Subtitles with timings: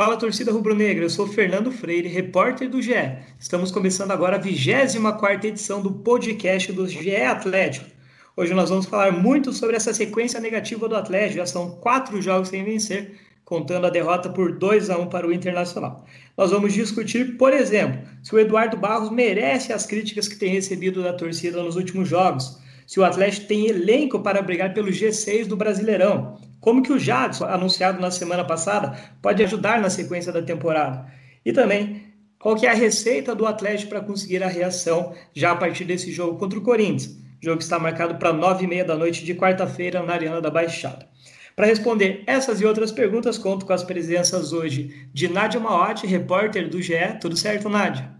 [0.00, 2.94] Fala torcida rubro-negra, eu sou Fernando Freire, repórter do GE.
[3.38, 7.84] Estamos começando agora a 24ª edição do podcast do GE Atlético.
[8.34, 12.48] Hoje nós vamos falar muito sobre essa sequência negativa do Atlético, já são quatro jogos
[12.48, 16.06] sem vencer, contando a derrota por 2 a 1 para o Internacional.
[16.34, 21.02] Nós vamos discutir, por exemplo, se o Eduardo Barros merece as críticas que tem recebido
[21.02, 25.58] da torcida nos últimos jogos, se o Atlético tem elenco para brigar pelo G6 do
[25.58, 31.10] Brasileirão, como que o Jadson, anunciado na semana passada, pode ajudar na sequência da temporada,
[31.44, 35.56] e também qual que é a receita do Atlético para conseguir a reação já a
[35.56, 38.96] partir desse jogo contra o Corinthians, jogo que está marcado para nove e meia da
[38.96, 41.08] noite de quarta-feira na Arena da Baixada.
[41.54, 46.68] Para responder essas e outras perguntas, conto com as presenças hoje de Nádia Maotti, repórter
[46.70, 47.18] do GE.
[47.20, 48.10] Tudo certo, Nádia?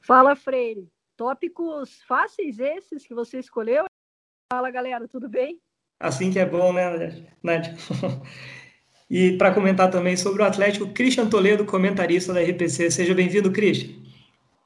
[0.00, 0.88] Fala, Freire.
[1.16, 3.84] Tópicos fáceis esses que você escolheu?
[4.52, 5.60] Fala, galera, tudo bem?
[6.00, 7.76] Assim que é bom, né, Nádia?
[9.10, 12.90] e para comentar também sobre o Atlético, Christian Toledo, comentarista da RPC.
[12.90, 14.00] Seja bem-vindo, Christian.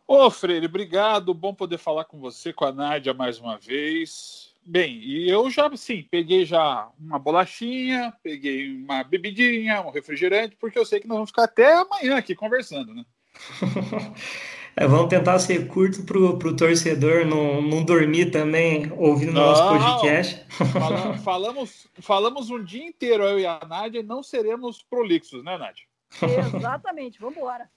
[0.07, 1.35] Ô, Freire, obrigado.
[1.35, 4.55] Bom poder falar com você, com a Nádia mais uma vez.
[4.65, 10.79] Bem, e eu já, sim, peguei já uma bolachinha, peguei uma bebidinha, um refrigerante, porque
[10.79, 13.05] eu sei que nós vamos ficar até amanhã aqui conversando, né?
[14.77, 19.69] é, vamos tentar ser curto pro, pro torcedor não, não dormir também ouvindo não, nosso
[19.69, 20.45] podcast.
[20.49, 25.57] Falamos, falamos, falamos um dia inteiro, eu e a Nádia, e não seremos prolixos, né,
[25.57, 25.85] Nádia?
[26.57, 27.69] Exatamente, vamos embora.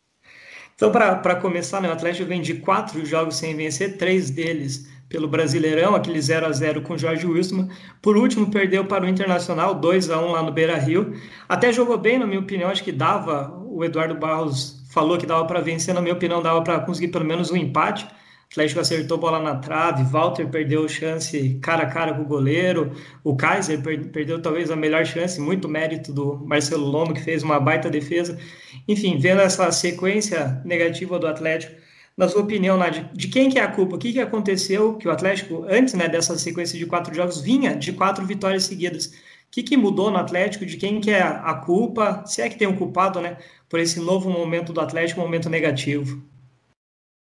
[0.75, 5.27] Então, para começar, né, o Atlético vem de quatro jogos sem vencer, três deles pelo
[5.27, 7.69] Brasileirão, aquele 0 a 0 com o Jorge Wilson.
[8.01, 11.13] Por último, perdeu para o Internacional, 2 a 1 lá no Beira-Rio.
[11.47, 15.45] Até jogou bem, na minha opinião, acho que dava, o Eduardo Barros falou que dava
[15.45, 18.03] para vencer, na minha opinião, dava para conseguir pelo menos um empate.
[18.05, 22.93] O Atlético acertou bola na trave, Walter perdeu chance cara a cara com o goleiro,
[23.23, 27.43] o Kaiser per perdeu talvez a melhor chance, muito mérito do Marcelo Lomo, que fez
[27.43, 28.39] uma baita defesa.
[28.87, 31.75] Enfim, vendo essa sequência negativa do Atlético,
[32.17, 32.79] na sua opinião,
[33.13, 33.97] de quem que é a culpa?
[33.97, 37.75] O que, que aconteceu que o Atlético, antes né, dessa sequência de quatro jogos, vinha
[37.75, 39.13] de quatro vitórias seguidas?
[39.47, 40.65] O que, que mudou no Atlético?
[40.65, 42.25] De quem que é a culpa?
[42.25, 43.37] Se é que tem um culpado né,
[43.67, 46.21] por esse novo momento do Atlético, um momento negativo?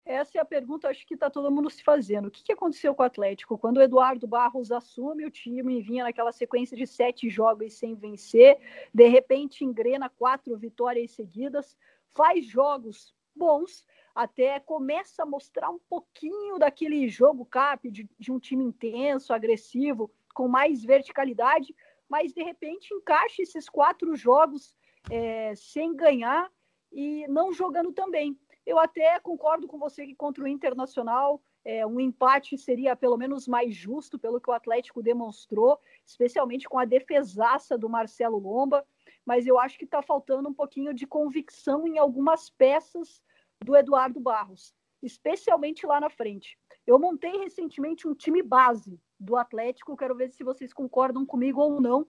[0.05, 2.27] Essa é a pergunta, acho que está todo mundo se fazendo.
[2.27, 3.56] O que, que aconteceu com o Atlético?
[3.56, 7.94] Quando o Eduardo Barros assume o time e vinha naquela sequência de sete jogos sem
[7.94, 8.59] vencer,
[8.93, 11.77] de repente engrena quatro vitórias seguidas,
[12.15, 18.39] faz jogos bons, até começa a mostrar um pouquinho daquele jogo cap de, de um
[18.39, 21.75] time intenso, agressivo, com mais verticalidade,
[22.12, 24.77] mas de repente encaixa esses quatro jogos
[25.11, 26.53] é, sem ganhar
[26.93, 28.39] e não jogando também.
[28.67, 33.49] Eu até concordo com você que contra o Internacional é, um empate seria pelo menos
[33.49, 38.87] mais justo pelo que o Atlético demonstrou, especialmente com a defesaça do Marcelo Lomba,
[39.25, 43.22] mas eu acho que está faltando um pouquinho de convicção em algumas peças
[43.65, 46.59] do Eduardo Barros, especialmente lá na frente.
[46.87, 51.81] Eu montei recentemente um time base do Atlético, quero ver se vocês concordam comigo ou
[51.81, 52.06] não,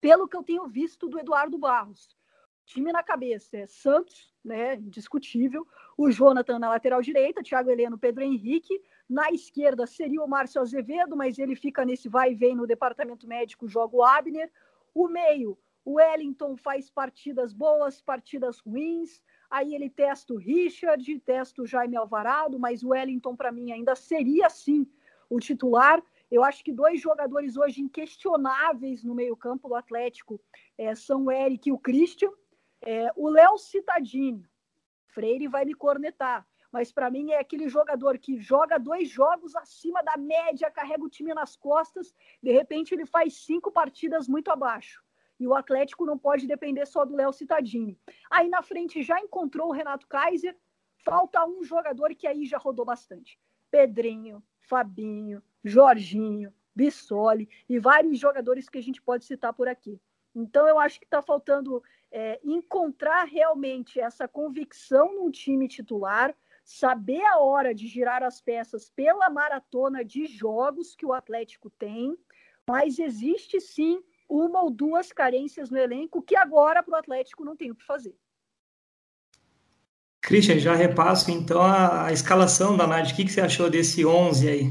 [0.00, 2.16] pelo que eu tenho visto do Eduardo Barros.
[2.66, 8.22] Time na cabeça é Santos, né, indiscutível, o Jonathan na lateral direita, Thiago Heleno, Pedro
[8.22, 12.66] Henrique, na esquerda seria o Márcio Azevedo, mas ele fica nesse vai e vem no
[12.66, 14.50] departamento médico, joga o Abner,
[14.94, 19.20] o meio, o Wellington faz partidas boas, partidas ruins,
[19.50, 23.96] Aí ele testa o Richard, testa o Jaime Alvarado, mas o Wellington, para mim, ainda
[23.96, 24.86] seria sim
[25.28, 26.00] o titular.
[26.30, 30.40] Eu acho que dois jogadores hoje inquestionáveis no meio-campo do Atlético
[30.78, 32.30] é, são o Eric e o Christian.
[32.80, 34.48] É, o Léo Citadini,
[35.08, 40.02] Freire vai me cornetar, mas para mim é aquele jogador que joga dois jogos acima
[40.02, 45.02] da média, carrega o time nas costas, de repente ele faz cinco partidas muito abaixo.
[45.40, 47.98] E o Atlético não pode depender só do Léo Cittadini.
[48.30, 50.54] Aí na frente já encontrou o Renato Kaiser.
[51.02, 53.40] Falta um jogador que aí já rodou bastante.
[53.70, 59.98] Pedrinho, Fabinho, Jorginho, Bissoli e vários jogadores que a gente pode citar por aqui.
[60.34, 61.82] Então eu acho que está faltando
[62.12, 68.90] é, encontrar realmente essa convicção num time titular, saber a hora de girar as peças
[68.90, 72.16] pela maratona de jogos que o Atlético tem
[72.70, 74.00] mas existe sim
[74.30, 77.84] uma ou duas carências no elenco que agora para o Atlético não tem o que
[77.84, 78.14] fazer.
[80.22, 83.12] Christian, já repasso então a, a escalação da Nádia.
[83.12, 84.70] O que, que você achou desse 11 aí?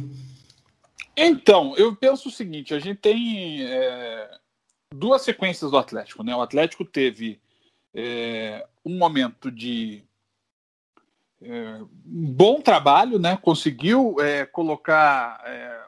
[1.17, 4.39] Então, eu penso o seguinte: a gente tem é,
[4.93, 6.23] duas sequências do Atlético.
[6.23, 6.35] Né?
[6.35, 7.41] O Atlético teve
[7.93, 10.03] é, um momento de
[11.41, 13.35] é, bom trabalho, né?
[13.35, 15.83] conseguiu é, colocar é,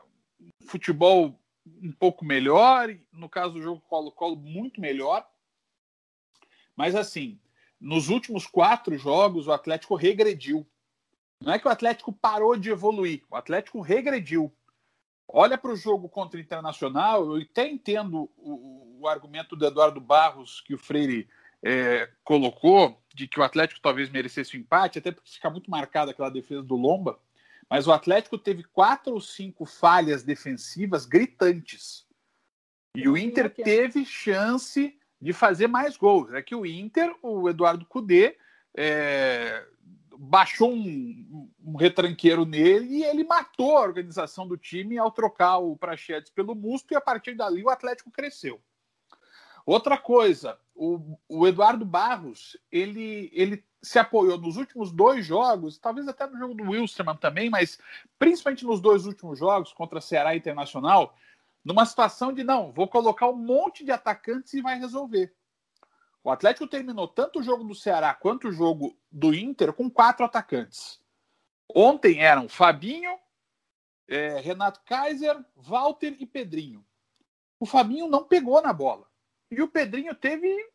[0.65, 5.27] futebol um pouco melhor, no caso do jogo Colo-Colo, muito melhor.
[6.75, 7.39] Mas assim,
[7.79, 10.65] nos últimos quatro jogos, o Atlético regrediu.
[11.41, 14.53] Não é que o Atlético parou de evoluir, o Atlético regrediu.
[15.27, 19.99] Olha para o jogo contra o Internacional, eu até entendo o, o, argumento do Eduardo
[19.99, 21.27] Barros que o Freire
[21.63, 26.11] é, colocou, de que o Atlético talvez merecesse o empate, até porque fica muito marcada
[26.11, 27.17] aquela defesa do Lomba,
[27.71, 32.05] mas o Atlético teve quatro ou cinco falhas defensivas gritantes.
[32.93, 36.33] E o Inter teve chance de fazer mais gols.
[36.33, 38.37] É que o Inter, o Eduardo Cudê,
[38.75, 39.65] é,
[40.17, 45.77] baixou um, um, retranqueiro nele e ele matou a organização do time ao trocar o
[45.77, 48.61] Prachedes pelo Musto e a partir dali o Atlético cresceu.
[49.65, 56.07] Outra coisa, o, o, Eduardo Barros, ele, ele se apoiou nos últimos dois jogos, talvez
[56.07, 57.79] até no jogo do Wilstermann também, mas
[58.19, 61.15] principalmente nos dois últimos jogos contra Ceará Internacional,
[61.63, 65.33] numa situação de não, vou colocar um monte de atacantes e vai resolver.
[66.23, 70.23] O Atlético terminou tanto o jogo do Ceará quanto o jogo do Inter com quatro
[70.23, 70.99] atacantes.
[71.73, 73.17] Ontem eram Fabinho,
[74.07, 76.85] é, Renato Kaiser, Walter e Pedrinho.
[77.59, 79.07] O Fabinho não pegou na bola.
[79.49, 80.70] E o Pedrinho teve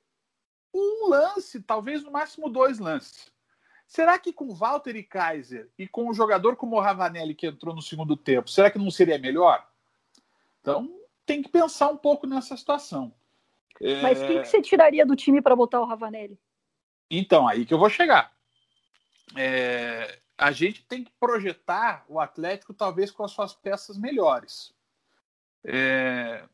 [0.78, 3.32] um lance, talvez no máximo dois lances.
[3.87, 7.75] Será que com Walter e Kaiser e com um jogador como o Ravanelli que entrou
[7.75, 9.67] no segundo tempo, será que não seria melhor?
[10.61, 13.14] Então, tem que pensar um pouco nessa situação.
[14.02, 16.38] Mas quem que você tiraria do time para botar o Ravanelli?
[17.11, 18.32] Então, aí que eu vou chegar.
[19.37, 24.75] É, a gente tem que projetar o Atlético talvez com as suas peças melhores.
[25.64, 26.44] É,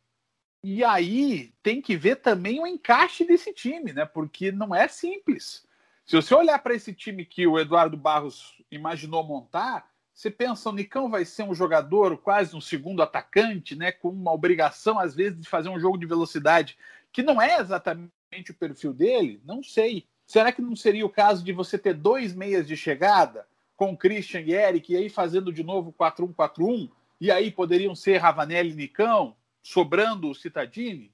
[0.63, 4.05] e aí tem que ver também o encaixe desse time, né?
[4.05, 5.67] Porque não é simples.
[6.07, 10.73] Se você olhar para esse time que o Eduardo Barros imaginou montar, você pensa, o
[10.73, 13.91] Nicão vai ser um jogador quase um segundo atacante, né?
[13.91, 16.77] Com uma obrigação, às vezes, de fazer um jogo de velocidade
[17.11, 19.41] que não é exatamente o perfil dele?
[19.45, 20.07] Não sei.
[20.27, 24.41] Será que não seria o caso de você ter dois meias de chegada, com Christian
[24.41, 26.91] e Eric, e aí fazendo de novo 4-1-4-1?
[27.21, 31.13] E aí poderiam ser Ravanelli e Nicão, sobrando o Citadini?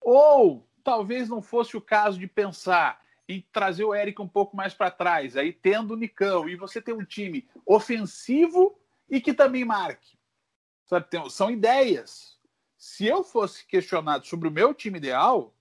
[0.00, 4.74] Ou talvez não fosse o caso de pensar em trazer o Eric um pouco mais
[4.74, 8.76] para trás, aí tendo o Nicão, e você ter um time ofensivo
[9.08, 10.18] e que também marque.
[10.86, 12.36] Sabe, tem, são ideias.
[12.76, 15.54] Se eu fosse questionado sobre o meu time ideal,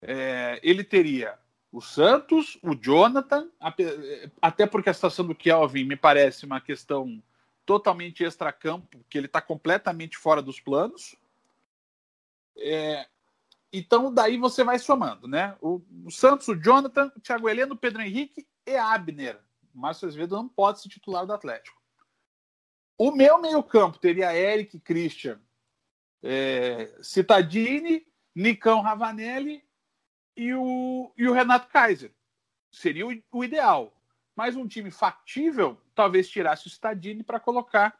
[0.00, 1.38] é, ele teria
[1.70, 3.48] o Santos, o Jonathan,
[4.40, 7.22] até porque a situação do Kelvin me parece uma questão
[7.66, 11.16] totalmente extracampo, que ele está completamente fora dos planos.
[12.58, 13.06] É,
[13.72, 15.56] então, daí você vai somando, né?
[15.60, 19.38] O, o Santos, o Jonathan, o Thiago Heleno, Pedro Henrique e Abner.
[19.74, 21.76] Márcio Azevedo não pode ser titular do Atlético.
[22.96, 25.38] O meu meio-campo teria Eric, Christian,
[26.22, 29.62] é, Citadini, Nicão Ravanelli
[30.34, 32.12] e o, e o Renato Kaiser.
[32.72, 33.92] Seria o, o ideal.
[34.34, 37.98] Mas um time factível talvez tirasse o Citadini para colocar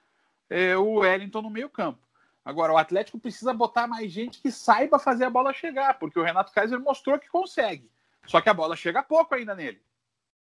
[0.49, 2.06] é, o Wellington no meio-campo.
[2.47, 6.23] Agora, o Atlético precisa botar mais gente que saiba fazer a bola chegar, porque o
[6.23, 7.91] Renato Kaiser mostrou que consegue.
[8.25, 9.81] Só que a bola chega pouco ainda nele.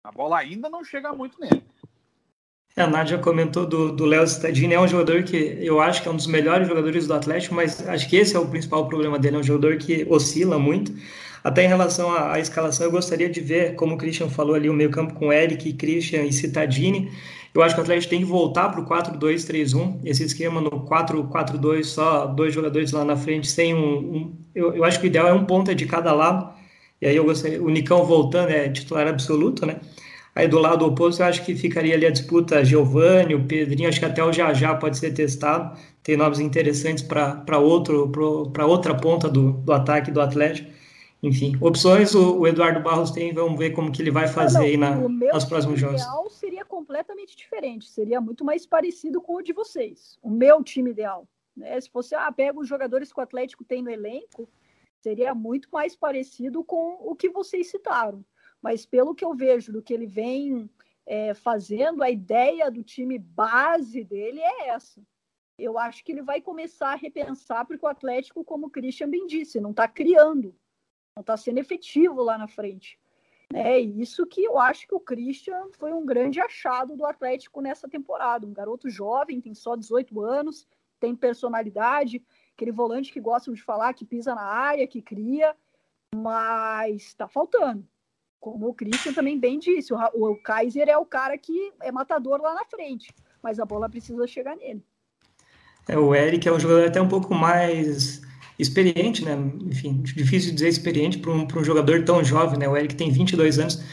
[0.03, 1.63] A bola ainda não chega muito nele.
[2.75, 6.11] É, a Nádia comentou do Léo Stadini, é um jogador que eu acho que é
[6.11, 9.37] um dos melhores jogadores do Atlético, mas acho que esse é o principal problema dele,
[9.37, 10.91] é um jogador que oscila muito.
[11.43, 14.69] Até em relação à, à escalação, eu gostaria de ver, como o Christian falou ali,
[14.69, 17.11] o meio campo com Eric, Christian e Citadini.
[17.53, 21.83] Eu acho que o Atlético tem que voltar para o 4-2-3-1, esse esquema no 4-4-2,
[21.83, 23.79] só dois jogadores lá na frente, sem um.
[23.79, 26.51] um eu, eu, acho que o ideal é um ponta de cada lado,
[27.01, 29.81] e aí eu gostaria, o Nicão voltando é titular absoluto, né?
[30.35, 33.99] Aí do lado oposto, eu acho que ficaria ali a disputa Giovanni, o Pedrinho, acho
[33.99, 39.71] que até o Jajá pode ser testado, tem nomes interessantes para outra ponta do, do
[39.71, 40.71] ataque do Atlético.
[41.23, 44.65] Enfim, opções o, o, Eduardo Barros tem, vamos ver como que ele vai fazer não,
[44.65, 46.01] aí na, nos próximos jogos.
[46.01, 50.61] O ideal seria completamente diferente, seria muito mais parecido com o de vocês, o meu
[50.61, 51.25] time ideal.
[51.55, 51.79] Né?
[51.79, 54.49] Se fosse, ah, pega os jogadores que o Atlético tem no elenco,
[54.99, 58.25] seria muito mais parecido com o que vocês citaram.
[58.61, 60.69] Mas pelo que eu vejo do que ele vem
[61.05, 65.01] é, fazendo, a ideia do time base dele é essa.
[65.57, 69.25] eu acho que ele vai começar a repensar, porque o Atlético, como o Christian bem
[69.25, 70.53] disse, não está criando,
[71.15, 72.99] não está sendo efetivo lá na frente.
[73.53, 77.87] É isso que eu acho que o Christian foi um grande achado do Atlético nessa
[77.87, 78.47] temporada.
[78.47, 80.67] Um garoto jovem, tem só 18 anos,
[80.99, 82.23] tem personalidade,
[82.55, 85.55] aquele volante que gostam de falar, que pisa na área, que cria,
[86.15, 87.87] mas está faltando.
[88.39, 92.55] Como o Christian também bem disse, o, Kaiser é o cara que é matador lá
[92.55, 94.83] na frente, mas a bola precisa chegar nele.
[95.87, 98.21] É, o Eric é um jogador até um pouco mais
[98.57, 99.37] experiente, né?
[99.65, 102.67] Enfim, difícil dizer experiente para um, um jogador tão jovem, né?
[102.67, 103.83] O Eric tem 22 anos,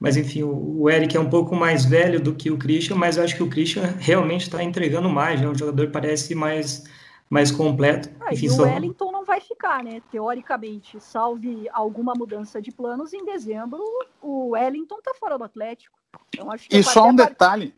[0.00, 3.16] mas enfim, o, o Eric é um pouco mais velho do que o Christian, mas
[3.16, 5.48] eu acho que o Christian realmente está entregando mais, né?
[5.48, 6.84] Um jogador parece mais
[7.30, 8.08] mais completo.
[8.20, 8.62] Ah, enfim, e o só...
[8.62, 10.00] Wellington não vai ficar, né?
[10.10, 13.82] Teoricamente, salve alguma mudança de planos, em dezembro
[14.22, 15.98] o Wellington tá fora do Atlético.
[16.34, 17.74] Então, acho que e só um detalhe.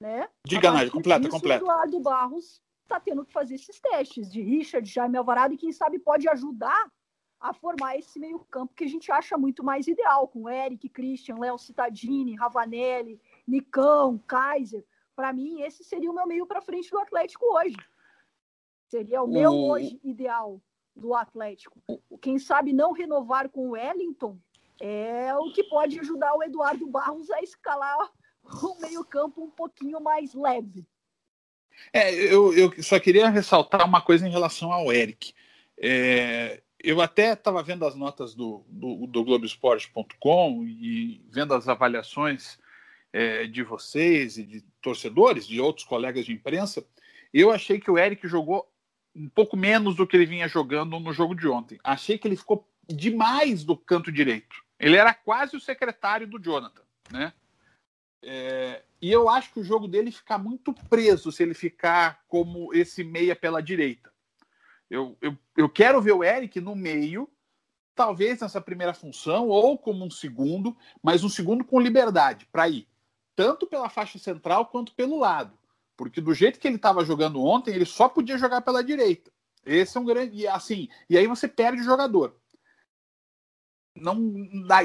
[0.00, 0.28] Né?
[0.44, 1.64] Diga, Nádia, completa, completa.
[1.64, 5.72] O Eduardo Barros está tendo que fazer esses testes de Richard, Jaime Alvarado, e quem
[5.72, 6.90] sabe pode ajudar
[7.40, 11.58] a formar esse meio-campo que a gente acha muito mais ideal, com Eric, Christian, Léo
[11.58, 14.84] Cittadini, Ravanelli, Nicão, Kaiser.
[15.14, 17.76] Para mim, esse seria o meu meio para frente do Atlético hoje.
[18.88, 20.60] Seria o meu hoje ideal
[20.96, 21.82] do Atlético.
[22.20, 24.38] Quem sabe não renovar com o Wellington
[24.80, 28.10] é o que pode ajudar o Eduardo Barros a escalar
[28.42, 30.86] o meio-campo um pouquinho mais leve.
[31.92, 35.32] É, eu, eu só queria ressaltar uma coisa em relação ao Eric.
[35.78, 42.58] É, eu até estava vendo as notas do, do, do Globoesporte.com e vendo as avaliações
[43.12, 46.84] é, de vocês e de torcedores, de outros colegas de imprensa.
[47.32, 48.68] Eu achei que o Eric jogou
[49.14, 51.78] um pouco menos do que ele vinha jogando no jogo de ontem.
[51.82, 54.56] Achei que ele ficou demais do canto direito.
[54.78, 57.32] Ele era quase o secretário do Jonathan, né?
[58.26, 62.72] É, e eu acho que o jogo dele fica muito preso se ele ficar como
[62.72, 64.10] esse meia pela direita.
[64.90, 67.28] Eu, eu, eu quero ver o Eric no meio,
[67.94, 72.88] talvez nessa primeira função, ou como um segundo, mas um segundo com liberdade para ir,
[73.36, 75.58] tanto pela faixa central quanto pelo lado.
[75.96, 79.30] Porque do jeito que ele estava jogando ontem, ele só podia jogar pela direita.
[79.64, 80.46] Esse é um grande.
[80.46, 82.36] Assim, e aí você perde o jogador.
[83.96, 84.18] Não,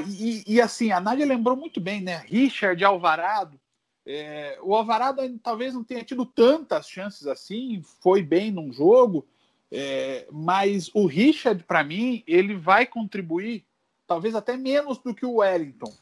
[0.06, 2.22] e, e assim, a Nádia lembrou muito bem, né?
[2.26, 3.60] Richard Alvarado
[4.06, 9.26] é, o Alvarado talvez não tenha tido tantas chances assim, foi bem num jogo,
[9.70, 13.64] é, mas o Richard, para mim, ele vai contribuir
[14.06, 15.94] talvez até menos do que o Wellington,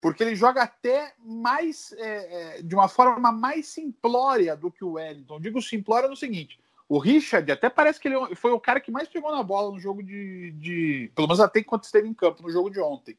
[0.00, 4.92] porque ele joga até mais é, é de uma forma mais simplória do que o
[4.92, 5.40] Wellington.
[5.40, 9.08] Digo simplória no seguinte: o Richard até parece que ele foi o cara que mais
[9.08, 12.50] pegou na bola no jogo de, de pelo menos até enquanto esteve em campo no
[12.50, 13.18] jogo de ontem.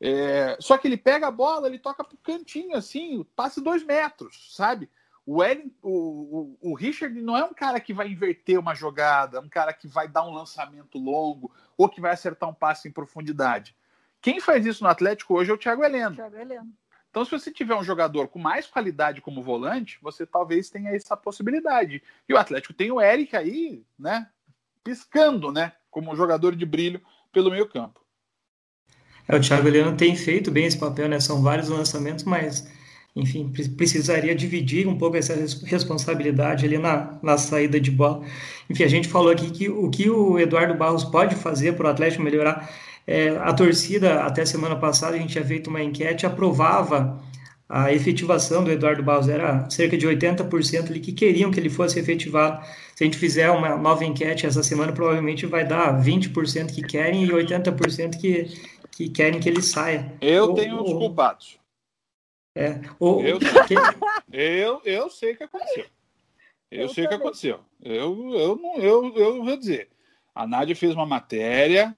[0.00, 4.54] É, só que ele pega a bola, ele toca pro cantinho, assim, passe dois metros,
[4.54, 4.88] sabe?
[5.26, 9.40] O, Ellen, o, o, o, Richard não é um cara que vai inverter uma jogada,
[9.40, 12.92] um cara que vai dar um lançamento longo ou que vai acertar um passe em
[12.92, 13.76] profundidade.
[14.20, 16.16] Quem faz isso no Atlético hoje é o Thiago Heleno.
[16.16, 16.72] Thiago Heleno.
[17.10, 21.16] Então, se você tiver um jogador com mais qualidade como volante, você talvez tenha essa
[21.16, 22.02] possibilidade.
[22.28, 24.28] E o Atlético tem o Eric aí, né,
[24.84, 27.00] piscando, né, como um jogador de brilho
[27.32, 28.00] pelo meio campo.
[29.28, 31.20] É, o Thiago Heleno tem feito bem esse papel, né?
[31.20, 32.66] São vários lançamentos, mas,
[33.14, 35.34] enfim, precisaria dividir um pouco essa
[35.66, 38.24] responsabilidade ali na, na saída de bola.
[38.70, 41.90] Enfim, a gente falou aqui que o que o Eduardo Barros pode fazer para o
[41.90, 42.70] Atlético melhorar.
[43.10, 47.18] É, a torcida, até semana passada, a gente tinha feito uma enquete, aprovava
[47.66, 51.98] a efetivação do Eduardo Barros era cerca de 80% ali que queriam que ele fosse
[51.98, 52.62] efetivado.
[52.94, 57.24] Se a gente fizer uma nova enquete essa semana, provavelmente vai dar 20% que querem
[57.24, 58.44] e 80% que,
[58.90, 60.14] que querem que ele saia.
[60.20, 61.58] Eu tenho os culpados.
[62.54, 63.22] É, eu,
[64.30, 65.86] eu, eu sei o que aconteceu.
[66.70, 67.60] Eu, eu sei o que aconteceu.
[67.82, 69.88] Eu, eu, não, eu, eu vou dizer.
[70.34, 71.96] A Nádia fez uma matéria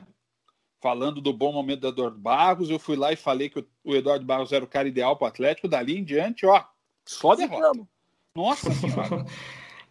[0.80, 2.70] falando do bom momento do Eduardo Barros.
[2.70, 5.28] Eu fui lá e falei que o Eduardo Barros era o cara ideal para o
[5.28, 5.68] Atlético.
[5.68, 6.64] Dali em diante, ó,
[7.04, 7.86] só derrota.
[8.34, 9.24] Nossa senhora.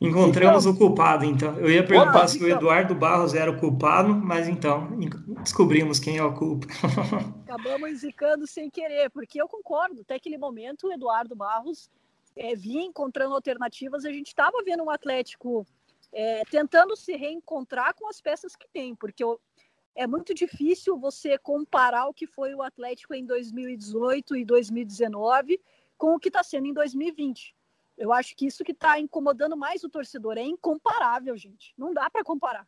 [0.01, 1.59] Encontramos então, o culpado, então.
[1.59, 4.97] Eu ia perguntar se o Eduardo Barros era o culpado, mas então
[5.43, 6.67] descobrimos quem é o culpa.
[7.43, 9.99] Acabamos zicando sem querer, porque eu concordo.
[9.99, 11.89] Até aquele momento, o Eduardo Barros
[12.33, 14.05] é, vinha encontrando alternativas.
[14.05, 15.67] A gente estava vendo um Atlético
[16.13, 19.37] é, tentando se reencontrar com as peças que tem, porque eu,
[19.95, 25.59] é muito difícil você comparar o que foi o Atlético em 2018 e 2019
[25.97, 27.55] com o que está sendo em 2020.
[27.97, 31.73] Eu acho que isso que está incomodando mais o torcedor é incomparável, gente.
[31.77, 32.65] Não dá para comparar.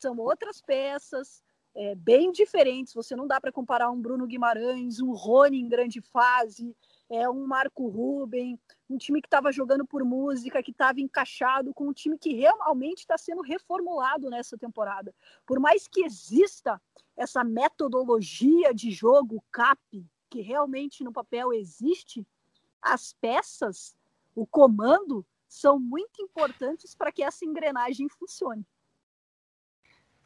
[0.00, 1.40] São outras peças
[1.74, 2.92] é, bem diferentes.
[2.92, 6.76] Você não dá para comparar um Bruno Guimarães, um Rony em grande fase,
[7.12, 11.88] é, um Marco Ruben, um time que estava jogando por música, que estava encaixado com
[11.88, 15.14] um time que realmente está sendo reformulado nessa temporada.
[15.46, 16.80] Por mais que exista
[17.14, 22.26] essa metodologia de jogo CAP, que realmente no papel existe,
[22.80, 23.94] as peças,
[24.34, 28.66] o comando, são muito importantes para que essa engrenagem funcione.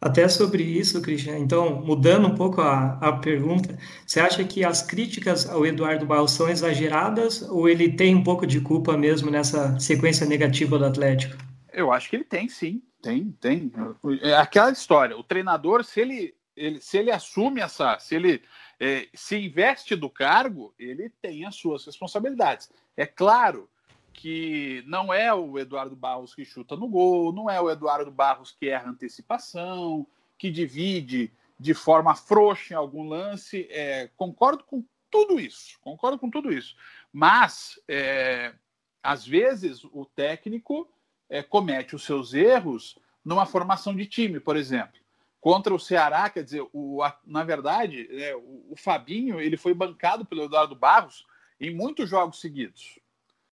[0.01, 4.83] Até sobre isso, Cristian, então, mudando um pouco a, a pergunta, você acha que as
[4.83, 9.79] críticas ao Eduardo Barros são exageradas ou ele tem um pouco de culpa mesmo nessa
[9.81, 11.37] sequência negativa do Atlético?
[11.73, 12.83] Eu acho que ele tem, sim.
[13.03, 13.73] Tem, tem.
[14.21, 18.43] É aquela história, o treinador, se ele, ele se ele assume essa, se ele
[18.81, 22.71] é, se investe do cargo, ele tem as suas responsabilidades.
[22.97, 23.69] É claro
[24.17, 28.51] que não é o Eduardo Barros que chuta no gol, não é o Eduardo Barros
[28.51, 30.07] que erra antecipação,
[30.39, 33.69] que divide de forma frouxa em algum lance.
[33.71, 36.75] É, concordo com tudo isso, concordo com tudo isso.
[37.13, 38.55] Mas, é,
[39.03, 40.91] às vezes, o técnico
[41.29, 44.99] é, comete os seus erros numa formação de time, por exemplo.
[45.41, 49.75] Contra o Ceará, quer dizer, o, a, na verdade, é, o, o Fabinho ele foi
[49.75, 51.27] bancado pelo Eduardo Barros
[51.61, 52.99] em muitos jogos seguidos.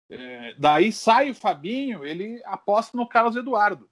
[0.09, 3.89] É, daí sai o Fabinho, ele aposta no Carlos Eduardo.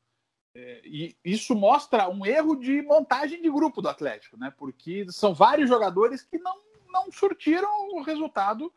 [0.53, 4.53] É, e isso mostra um erro de montagem de grupo do Atlético, né?
[4.57, 6.55] Porque são vários jogadores que não,
[6.87, 8.73] não surtiram o resultado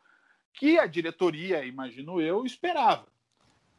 [0.51, 3.07] que a diretoria, imagino eu, esperava.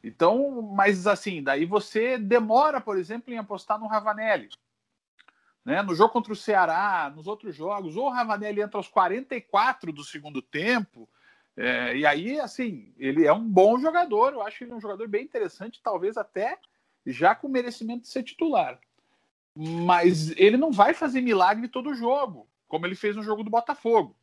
[0.02, 4.48] Então, mas assim, daí você demora, por exemplo, em apostar no Ravanelli.
[5.62, 5.82] Né?
[5.82, 10.02] No jogo contra o Ceará, nos outros jogos, ou o Ravanelli entra aos 44 do
[10.02, 11.06] segundo tempo,
[11.62, 15.22] é, e aí, assim, ele é um bom jogador, eu acho ele um jogador bem
[15.22, 16.58] interessante, talvez até
[17.04, 18.80] já com merecimento de ser titular.
[19.54, 24.16] Mas ele não vai fazer milagre todo jogo, como ele fez no jogo do Botafogo.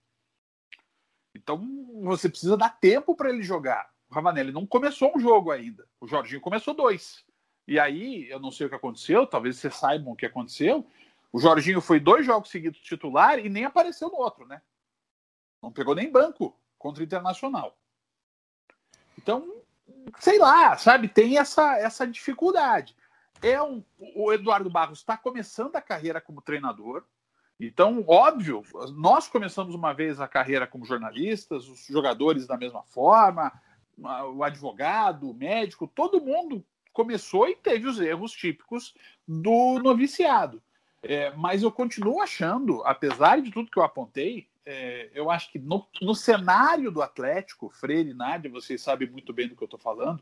[1.36, 1.64] Então
[2.02, 3.88] você precisa dar tempo para ele jogar.
[4.10, 5.88] O Ravanelli não começou um jogo ainda.
[6.02, 7.24] O Jorginho começou dois.
[7.68, 10.88] E aí, eu não sei o que aconteceu, talvez vocês saibam o que aconteceu.
[11.32, 14.60] O Jorginho foi dois jogos seguidos titular e nem apareceu no outro, né?
[15.62, 17.78] Não pegou nem banco contra o Internacional.
[19.18, 19.62] Então,
[20.20, 22.96] sei lá, sabe, tem essa, essa dificuldade.
[23.42, 23.84] É um,
[24.16, 27.04] o Eduardo Barros está começando a carreira como treinador.
[27.60, 28.64] Então, óbvio,
[28.96, 33.52] nós começamos uma vez a carreira como jornalistas, os jogadores da mesma forma,
[34.36, 36.64] o advogado, o médico, todo mundo
[36.94, 38.94] começou e teve os erros típicos
[39.28, 40.62] do noviciado.
[41.02, 45.58] É, mas eu continuo achando, apesar de tudo que eu apontei, é, eu acho que
[45.58, 49.68] no, no, cenário do Atlético, Freire e Nádia, vocês sabem muito bem do que eu
[49.68, 50.22] estou falando,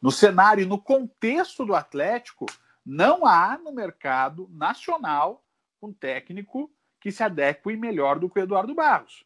[0.00, 2.46] no cenário e no contexto do Atlético,
[2.86, 5.44] não há no mercado nacional
[5.82, 9.24] um técnico que se adeque melhor do que o Eduardo Barros.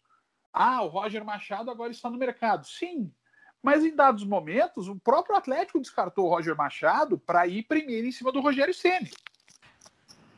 [0.50, 2.66] Ah, o Roger Machado agora está no mercado.
[2.66, 3.12] Sim,
[3.62, 8.12] mas em dados momentos, o próprio Atlético descartou o Roger Machado para ir primeiro em
[8.12, 9.10] cima do Rogério Ceni.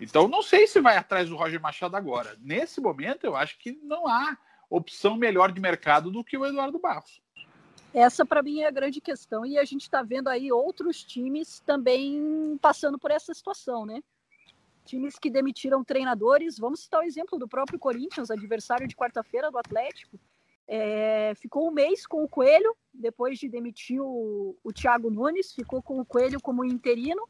[0.00, 2.36] Então, não sei se vai atrás do Roger Machado agora.
[2.40, 4.36] Nesse momento, eu acho que não há
[4.68, 7.22] opção melhor de mercado do que o Eduardo Barros.
[7.94, 9.46] Essa, para mim, é a grande questão.
[9.46, 14.02] E a gente está vendo aí outros times também passando por essa situação, né?
[14.84, 16.58] Times que demitiram treinadores.
[16.58, 20.20] Vamos citar o exemplo do próprio Corinthians, adversário de quarta-feira do Atlético.
[20.68, 25.80] É, ficou um mês com o Coelho, depois de demitir o, o Thiago Nunes, ficou
[25.80, 27.26] com o Coelho como interino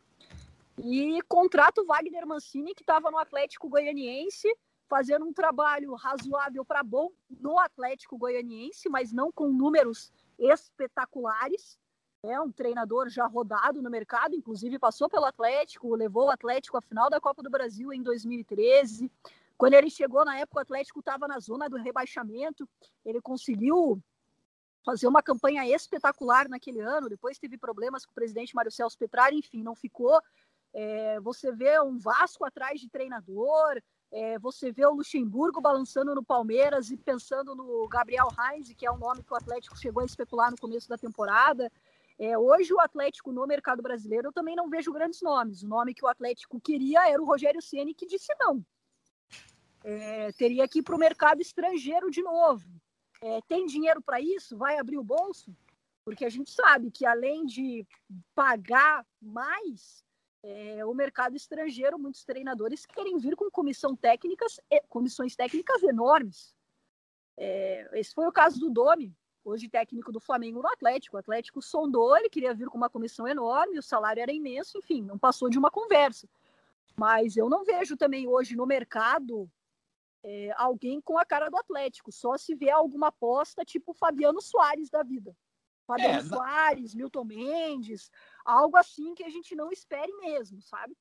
[0.78, 4.54] e contrata o Wagner Mancini, que estava no Atlético Goianiense,
[4.88, 11.78] fazendo um trabalho razoável para bom no Atlético Goianiense, mas não com números espetaculares.
[12.22, 16.80] É um treinador já rodado no mercado, inclusive passou pelo Atlético, levou o Atlético à
[16.80, 19.10] final da Copa do Brasil em 2013.
[19.56, 22.68] Quando ele chegou na época, o Atlético estava na zona do rebaixamento.
[23.04, 24.02] Ele conseguiu
[24.84, 27.08] fazer uma campanha espetacular naquele ano.
[27.08, 30.20] Depois teve problemas com o presidente Mário Celso Petrari, enfim, não ficou.
[30.74, 33.81] É, você vê um Vasco atrás de treinador,
[34.12, 38.90] é, você vê o Luxemburgo balançando no Palmeiras e pensando no Gabriel Heinz, que é
[38.90, 41.70] um nome que o Atlético chegou a especular no começo da temporada.
[42.18, 45.62] É, hoje o Atlético no mercado brasileiro eu também não vejo grandes nomes.
[45.62, 48.64] O nome que o Atlético queria era o Rogério Ceni que disse não.
[49.85, 52.66] É, teria que ir para o mercado estrangeiro de novo.
[53.20, 54.57] É, tem dinheiro para isso?
[54.57, 55.55] Vai abrir o bolso?
[56.05, 57.87] Porque a gente sabe que além de
[58.35, 60.06] pagar mais,
[60.42, 66.55] é, o mercado estrangeiro, muitos treinadores querem vir com comissão técnicas, comissões técnicas enormes.
[67.37, 71.16] É, esse foi o caso do Domi, hoje técnico do Flamengo no Atlético.
[71.16, 75.03] O Atlético sondou, ele queria vir com uma comissão enorme, o salário era imenso, enfim,
[75.03, 76.29] não passou de uma conversa.
[76.96, 79.51] Mas eu não vejo também hoje no mercado
[80.22, 84.90] é, alguém com a cara do Atlético, só se vier alguma aposta tipo Fabiano Soares
[84.90, 85.37] da vida.
[85.87, 88.11] Fabiano é, Soares, Milton Mendes,
[88.44, 90.96] algo assim que a gente não espere mesmo, sabe?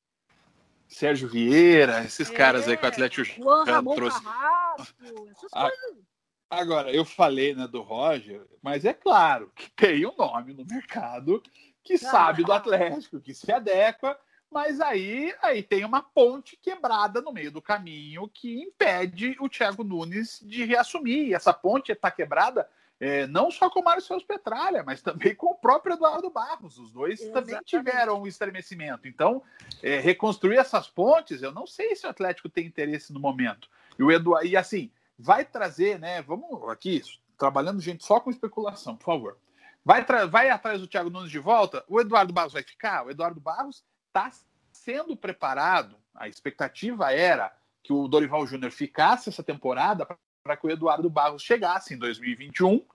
[0.88, 4.24] Sérgio Vieira, esses é, caras aí que o Atlético Juan Ramon trouxe.
[4.24, 6.06] Carrasco, essas ah, coisas.
[6.50, 11.41] Agora, eu falei né, do Roger, mas é claro que tem um nome no mercado
[11.84, 14.17] que ah, sabe do Atlético, que se adequa,
[14.52, 19.84] mas aí, aí tem uma ponte quebrada no meio do caminho que impede o Thiago
[19.84, 21.28] Nunes de reassumir.
[21.28, 25.36] E essa ponte está quebrada é, não só com o Mário Celso Petralha, mas também
[25.36, 26.77] com o próprio Eduardo Barros.
[26.77, 27.47] Os dois Exatamente.
[27.47, 29.08] também tiveram um estremecimento.
[29.08, 29.43] Então,
[29.84, 33.69] é, reconstruir essas pontes, eu não sei se o Atlético tem interesse no momento.
[33.99, 36.21] E o Eduardo, e assim, vai trazer, né?
[36.21, 37.01] Vamos aqui,
[37.38, 39.38] trabalhando gente só com especulação, por favor.
[39.84, 41.84] Vai, vai atrás do Thiago Nunes de volta?
[41.88, 43.05] O Eduardo Barros vai ficar?
[43.05, 44.31] O Eduardo Barros está
[44.71, 45.95] sendo preparado.
[46.13, 50.17] A expectativa era que o Dorival Júnior ficasse essa temporada para
[50.55, 52.86] que o Eduardo Barros chegasse em 2021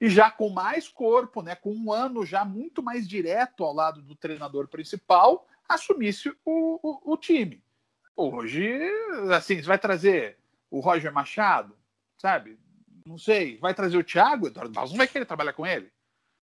[0.00, 4.00] e já com mais corpo, né, com um ano já muito mais direto ao lado
[4.00, 7.62] do treinador principal, assumisse o, o, o time.
[8.16, 8.80] Hoje,
[9.36, 10.38] assim, você vai trazer
[10.70, 11.76] o Roger Machado,
[12.16, 12.58] sabe?
[13.04, 15.92] Não sei, vai trazer o Thiago, Eduardo Barros não vai querer trabalhar com ele,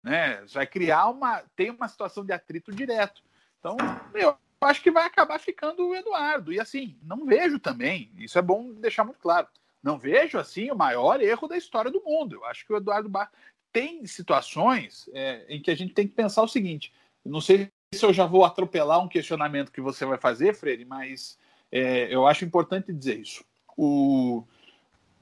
[0.02, 0.44] né?
[0.52, 3.22] Vai criar uma, tem uma situação de atrito direto.
[3.58, 3.76] Então,
[4.14, 6.52] eu acho que vai acabar ficando o Eduardo.
[6.52, 9.48] E assim, não vejo também, isso é bom deixar muito claro
[9.84, 12.36] não vejo assim o maior erro da história do mundo.
[12.36, 13.30] Eu acho que o Eduardo Bar
[13.70, 16.90] tem situações é, em que a gente tem que pensar o seguinte:
[17.22, 21.38] não sei se eu já vou atropelar um questionamento que você vai fazer, Freire, mas
[21.70, 23.44] é, eu acho importante dizer isso.
[23.76, 24.42] O,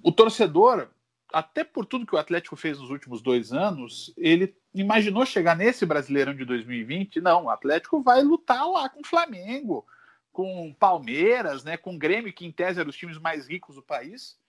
[0.01, 0.89] o torcedor,
[1.33, 5.85] até por tudo que o Atlético fez nos últimos dois anos, ele imaginou chegar nesse
[5.85, 7.21] Brasileirão de 2020.
[7.21, 9.85] Não, o Atlético vai lutar lá com o Flamengo,
[10.31, 14.41] com Palmeiras, né, com Grêmio, que em tese eram os times mais ricos do país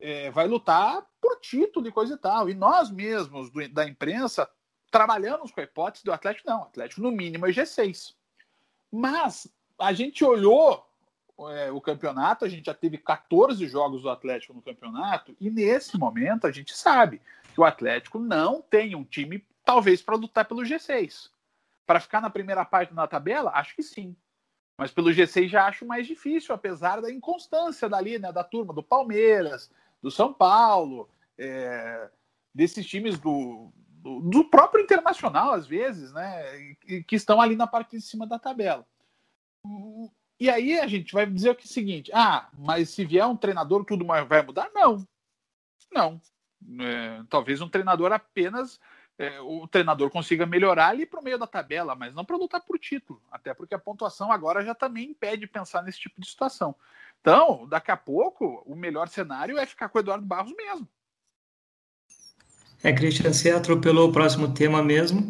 [0.00, 2.48] é, vai lutar por título e coisa e tal.
[2.48, 4.48] E nós mesmos do, da imprensa
[4.90, 8.14] trabalhamos com a hipótese do Atlético, não, Atlético no mínimo é G6.
[8.90, 9.46] Mas
[9.78, 10.84] a gente olhou
[11.52, 15.96] é, o campeonato, a gente já teve 14 jogos do Atlético no campeonato, e nesse
[15.96, 17.22] momento a gente sabe
[17.54, 21.30] que o Atlético não tem um time, talvez, para lutar pelo G6.
[21.86, 24.16] Para ficar na primeira parte da tabela, acho que sim.
[24.76, 28.82] Mas pelo G6 já acho mais difícil, apesar da inconstância dali, né, da turma do
[28.82, 29.70] Palmeiras,
[30.02, 31.08] do São Paulo,
[31.38, 32.10] é,
[32.54, 36.74] desses times do, do, do, próprio Internacional, às vezes, né,
[37.06, 38.86] que estão ali na parte de cima da tabela.
[40.38, 44.06] E aí a gente vai dizer o seguinte: ah, mas se vier um treinador, tudo
[44.06, 44.70] vai mudar?
[44.74, 45.06] Não.
[45.92, 46.20] Não.
[46.80, 48.80] É, talvez um treinador apenas.
[49.18, 52.62] É, o treinador consiga melhorar ali para o meio da tabela, mas não para lutar
[52.62, 56.26] por título, até porque a pontuação agora já também impede de pensar nesse tipo de
[56.26, 56.74] situação.
[57.20, 60.88] Então, daqui a pouco, o melhor cenário é ficar com o Eduardo Barros mesmo.
[62.82, 65.20] É, Christian, você atropelou o próximo tema mesmo.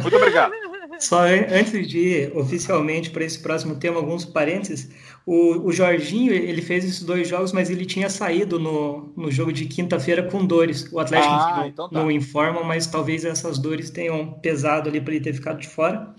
[0.00, 0.52] Muito obrigado.
[0.98, 4.90] Só antes de ir oficialmente para esse próximo tema, alguns parênteses.
[5.26, 9.52] O, o, Jorginho, ele fez esses dois jogos, mas ele tinha saído no, no jogo
[9.52, 10.90] de quinta-feira com dores.
[10.92, 11.98] O Atlético ah, não, então tá.
[11.98, 16.14] não informa, mas talvez essas dores tenham pesado ali para ele ter ficado de fora.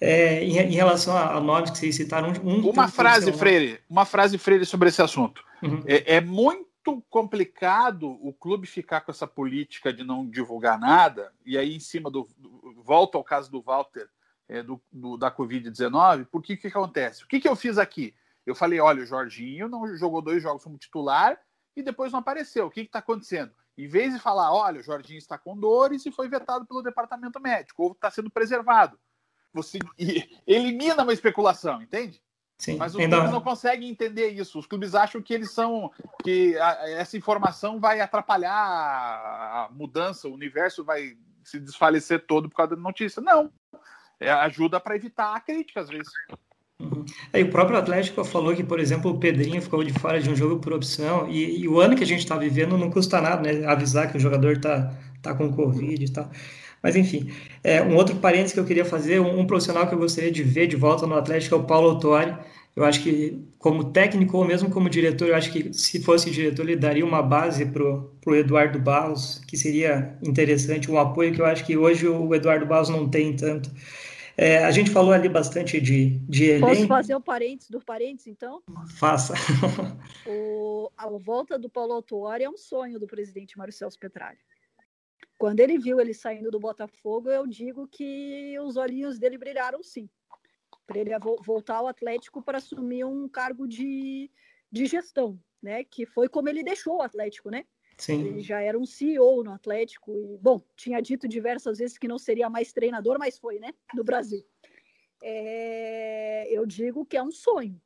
[0.00, 4.04] É, em, em, relação a, a, nomes que vocês citaram, um, uma frase, Freire, uma
[4.04, 5.44] frase, Freire, sobre esse assunto.
[5.62, 5.82] Uhum.
[5.86, 11.56] É, é, muito complicado o clube ficar com essa política de não divulgar nada, e
[11.56, 12.28] aí em cima do.
[12.36, 14.08] do volta ao caso do Walter
[14.48, 17.24] é, do, do, da Covid-19, porque o que, que acontece?
[17.24, 18.14] O que, que eu fiz aqui?
[18.44, 21.38] Eu falei: olha, o Jorginho não jogou dois jogos como titular
[21.76, 22.66] e depois não apareceu.
[22.66, 23.52] O que está acontecendo?
[23.76, 27.40] Em vez de falar, olha, o Jorginho está com dores e foi vetado pelo departamento
[27.40, 28.98] médico, ou está sendo preservado
[29.54, 29.78] você
[30.46, 32.20] elimina uma especulação, entende?
[32.58, 33.16] Sim, Mas os ainda...
[33.16, 34.58] clubes não conseguem entender isso.
[34.58, 35.90] Os clubes acham que eles são.
[36.22, 42.56] que a, essa informação vai atrapalhar a mudança, o universo vai se desfalecer todo por
[42.56, 43.20] causa da notícia.
[43.20, 43.50] Não.
[44.20, 46.12] É, ajuda para evitar a crítica, às vezes.
[46.80, 47.04] Uhum.
[47.32, 50.36] Aí, o próprio Atlético falou que, por exemplo, o Pedrinho ficou de fora de um
[50.36, 53.42] jogo por opção, e, e o ano que a gente está vivendo não custa nada,
[53.42, 53.66] né?
[53.66, 56.30] Avisar que o jogador está tá com Covid e tal.
[56.84, 57.30] Mas enfim,
[57.62, 60.42] é, um outro parênteses que eu queria fazer, um, um, profissional que eu gostaria de
[60.42, 62.36] ver de volta no Atlético é o Paulo Autori.
[62.76, 66.68] Eu acho que, como técnico ou mesmo como diretor, eu acho que se fosse diretor,
[66.68, 71.46] ele daria uma base para o Eduardo Barros, que seria interessante, um apoio que eu
[71.46, 73.70] acho que hoje o Eduardo Barros não tem tanto.
[74.36, 76.66] É, a gente falou ali bastante de, de elenco.
[76.66, 78.60] Posso fazer o um parênteses do parênteses, então?
[78.98, 79.32] Faça.
[80.26, 84.36] o, a volta do Paulo Autuori é um sonho do presidente Mário Celso Petralha.
[85.38, 90.08] Quando ele viu ele saindo do Botafogo, eu digo que os olhinhos dele brilharam sim.
[90.86, 91.10] Para ele
[91.44, 94.30] voltar ao Atlético para assumir um cargo de,
[94.70, 95.82] de gestão, né?
[95.84, 97.64] Que foi como ele deixou o Atlético, né?
[97.96, 98.20] Sim.
[98.20, 102.18] Ele já era um CEO no Atlético e, bom, tinha dito diversas vezes que não
[102.18, 103.72] seria mais treinador, mas foi, né?
[103.94, 104.44] No Brasil.
[105.22, 107.80] É, eu digo que é um sonho.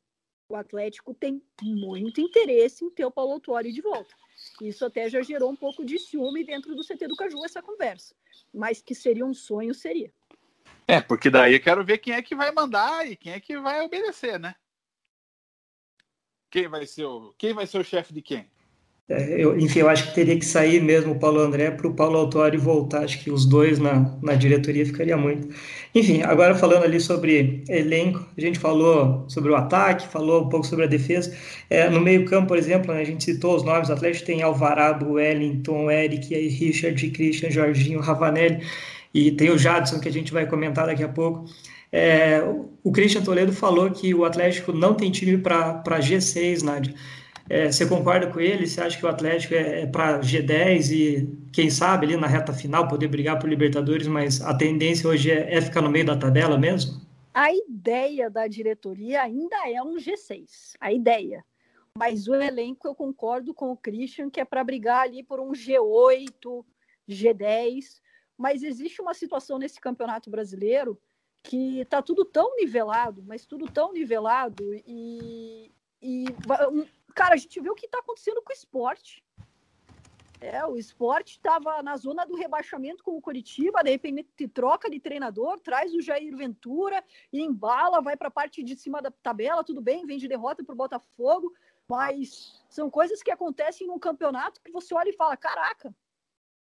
[0.51, 4.15] O Atlético tem muito interesse em ter o Paulo Autuori de volta.
[4.61, 8.15] Isso até já gerou um pouco de ciúme dentro do CT do Caju, essa conversa.
[8.53, 10.13] Mas que seria um sonho, seria.
[10.87, 13.59] É, porque daí eu quero ver quem é que vai mandar e quem é que
[13.59, 14.55] vai obedecer, né?
[16.51, 18.51] Quem vai ser o, quem vai ser o chefe de quem?
[19.11, 21.95] É, eu, enfim, eu acho que teria que sair mesmo o Paulo André para o
[21.95, 23.05] Paulo Autori voltar.
[23.05, 25.49] Acho que os dois na, na diretoria ficaria muito.
[25.95, 30.67] Enfim, agora falando ali sobre elenco, a gente falou sobre o ataque, falou um pouco
[30.67, 31.35] sobre a defesa.
[31.71, 35.13] É, no meio-campo, por exemplo, né, a gente citou os nomes: o Atlético tem Alvarado,
[35.13, 38.63] Wellington, Eric, Richard, Christian, Jorginho, Ravanelli
[39.15, 41.47] e tem o Jadson, que a gente vai comentar daqui a pouco.
[41.91, 42.43] É,
[42.85, 46.95] o Christian Toledo falou que o Atlético não tem time para G6, Nádia.
[47.49, 48.67] É, você concorda com ele?
[48.67, 52.53] Você acha que o Atlético é, é para G10 e, quem sabe, ali na reta
[52.53, 56.17] final poder brigar por Libertadores, mas a tendência hoje é, é ficar no meio da
[56.17, 57.01] tabela mesmo?
[57.33, 60.75] A ideia da diretoria ainda é um G6.
[60.81, 61.45] A ideia.
[61.97, 65.53] Mas o elenco, eu concordo com o Christian, que é para brigar ali por um
[65.53, 66.65] G8,
[67.09, 68.01] G10.
[68.37, 70.99] Mas existe uma situação nesse campeonato brasileiro
[71.43, 76.27] que está tudo tão nivelado, mas tudo tão nivelado e, e
[77.19, 79.25] Cara, a gente viu o que está acontecendo com o esporte.
[80.41, 85.01] É, o esporte estava na zona do rebaixamento com o Curitiba, de repente troca de
[85.01, 87.03] treinador, traz o Jair Ventura
[87.33, 90.73] embala, vai para a parte de cima da tabela, tudo bem, vem de derrota para
[90.73, 91.53] o Botafogo,
[91.89, 95.93] mas são coisas que acontecem num campeonato que você olha e fala: caraca,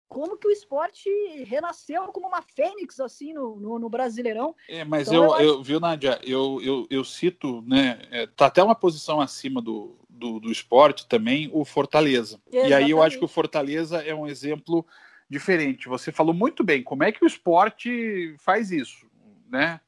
[0.08, 1.10] como que o esporte
[1.46, 4.56] renasceu como uma fênix assim no, no, no Brasileirão.
[4.70, 5.44] É, mas então, eu, eu, acho...
[5.44, 8.00] eu, viu, Nádia, eu, eu, eu cito, né?
[8.12, 12.40] É, tá até uma posição acima do, do, do esporte também, o Fortaleza.
[12.48, 12.70] Exatamente.
[12.70, 14.86] E aí eu acho que o Fortaleza é um exemplo
[15.30, 15.88] diferente.
[15.88, 19.06] Você falou muito bem como é que o esporte faz isso,
[19.50, 19.80] né?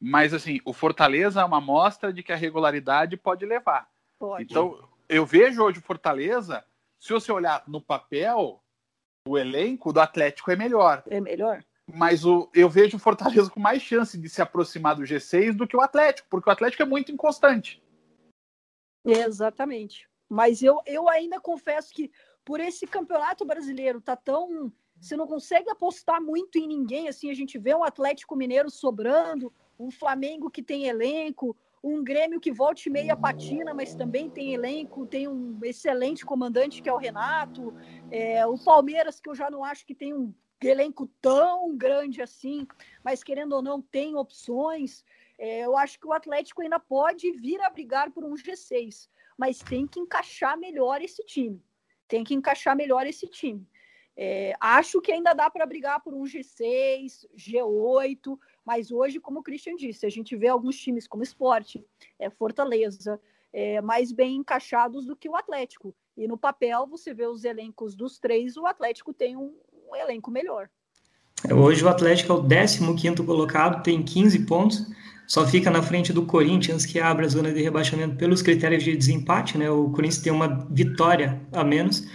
[0.00, 3.88] Mas assim, o Fortaleza é uma mostra de que a regularidade pode levar.
[4.18, 4.44] Pode.
[4.44, 6.64] Então, eu vejo hoje o Fortaleza,
[6.98, 8.62] se você olhar no papel,
[9.26, 11.02] o elenco do Atlético é melhor.
[11.08, 11.62] É melhor.
[11.92, 15.66] Mas o, eu vejo o Fortaleza com mais chance de se aproximar do G6 do
[15.66, 17.82] que o Atlético, porque o Atlético é muito inconstante.
[19.06, 20.08] Exatamente.
[20.28, 22.10] Mas eu, eu ainda confesso que
[22.44, 24.72] por esse campeonato brasileiro tá tão.
[25.00, 27.08] Você não consegue apostar muito em ninguém.
[27.08, 32.40] Assim, a gente vê um Atlético Mineiro sobrando, um Flamengo que tem elenco, um Grêmio
[32.40, 36.96] que volte meia patina, mas também tem elenco, tem um excelente comandante que é o
[36.96, 37.74] Renato,
[38.10, 42.66] é, o Palmeiras, que eu já não acho que tem um elenco tão grande assim,
[43.04, 45.04] mas querendo ou não, tem opções.
[45.38, 49.58] É, eu acho que o Atlético ainda pode vir a brigar por um G6, mas
[49.58, 51.62] tem que encaixar melhor esse time.
[52.08, 53.68] Tem que encaixar melhor esse time.
[54.16, 59.42] É, acho que ainda dá para brigar por um G6, G8, mas hoje, como o
[59.42, 61.84] Christian disse, a gente vê alguns times como Esporte,
[62.18, 63.20] é, Fortaleza,
[63.52, 65.94] é, mais bem encaixados do que o Atlético.
[66.16, 69.54] E no papel, você vê os elencos dos três, o Atlético tem um,
[69.86, 70.70] um elenco melhor.
[71.52, 74.86] Hoje o Atlético é o 15 colocado, tem 15 pontos,
[75.26, 78.96] só fica na frente do Corinthians, que abre a zona de rebaixamento pelos critérios de
[78.96, 79.70] desempate, né?
[79.70, 82.06] O Corinthians tem uma vitória a menos,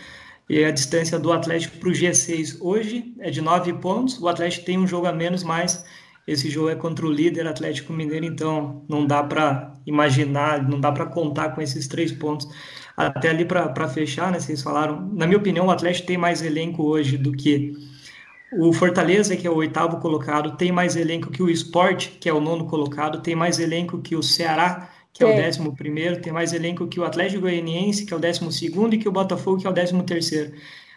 [0.49, 4.65] e a distância do Atlético para o G6 hoje é de 9 pontos, o Atlético
[4.65, 5.85] tem um jogo a menos, mas
[6.27, 10.91] esse jogo é contra o líder Atlético Mineiro, então não dá para imaginar, não dá
[10.91, 12.47] para contar com esses três pontos.
[12.95, 16.83] Até ali para fechar, né, vocês falaram, na minha opinião, o Atlético tem mais elenco
[16.83, 17.73] hoje do que
[18.53, 22.33] o Fortaleza, que é o oitavo colocado, tem mais elenco que o Sport, que é
[22.33, 26.21] o nono colocado, tem mais elenco que o Ceará, que é, é o décimo primeiro,
[26.21, 29.11] tem mais elenco que o Atlético Goianiense, que é o décimo segundo, e que o
[29.11, 30.53] Botafogo, que é o décimo terceiro.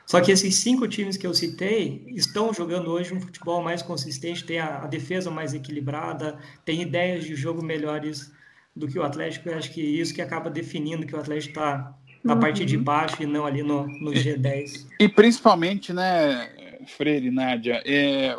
[0.06, 4.44] Só que esses cinco times que eu citei estão jogando hoje um futebol mais consistente,
[4.44, 8.30] tem a, a defesa mais equilibrada, tem ideias de jogo melhores
[8.76, 9.48] do que o Atlético.
[9.48, 12.40] Eu acho que isso que acaba definindo que o Atlético está na uhum.
[12.40, 14.86] parte de baixo e não ali no, no G10.
[14.98, 16.50] E, e principalmente, né,
[16.90, 18.36] Freire, Nádia, é,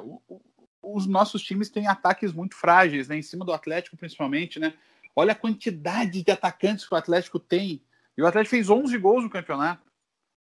[0.82, 4.74] os nossos times têm ataques muito frágeis, né, em cima do Atlético principalmente, né?
[5.16, 7.82] Olha a quantidade de atacantes que o Atlético tem.
[8.18, 9.90] E o Atlético fez 11 gols no campeonato.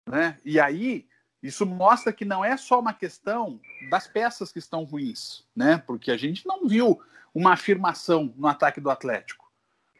[0.08, 0.38] Né?
[0.45, 1.08] E aí,
[1.41, 5.80] isso mostra que não é só uma questão das peças que estão ruins, né?
[5.80, 7.01] Porque a gente não viu
[7.34, 9.51] uma afirmação no ataque do Atlético.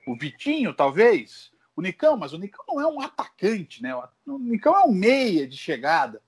[0.06, 3.96] O Vitinho, talvez, o Nicão, mas o Nicão não é um atacante, né?
[4.26, 6.22] O Nicão é um meia de chegada.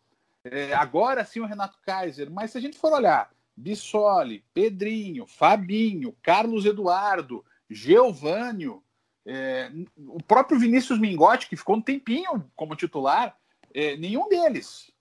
[0.46, 6.16] É, agora sim o Renato Kaiser, mas se a gente for olhar, Bissoli, Pedrinho, Fabinho,
[6.22, 8.84] Carlos Eduardo, Geovânio,
[9.26, 13.34] É, o próprio Vinícius Mingotti, que ficou um tempinho como titular,
[13.74, 14.92] é, nenhum deles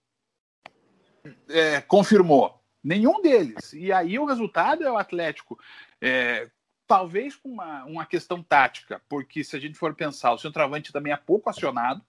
[1.48, 2.62] é, confirmou.
[2.84, 3.72] Nenhum deles.
[3.72, 5.58] E aí o resultado é o Atlético.
[6.00, 6.48] É,
[6.86, 11.12] talvez com uma, uma questão tática, porque se a gente for pensar, o centroavante também
[11.12, 12.00] é pouco acionado.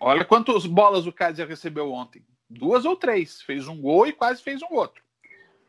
[0.00, 2.24] Olha quantas bolas o Kaiser recebeu ontem.
[2.48, 3.42] Duas ou três.
[3.42, 5.02] Fez um gol e quase fez um outro.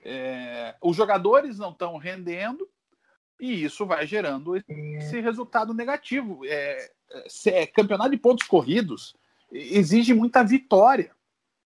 [0.04, 2.68] É, os jogadores não estão rendendo
[3.40, 6.42] e isso vai gerando esse resultado negativo.
[6.46, 6.92] É,
[7.48, 9.16] é, campeonato de pontos corridos
[9.52, 11.12] exige muita vitória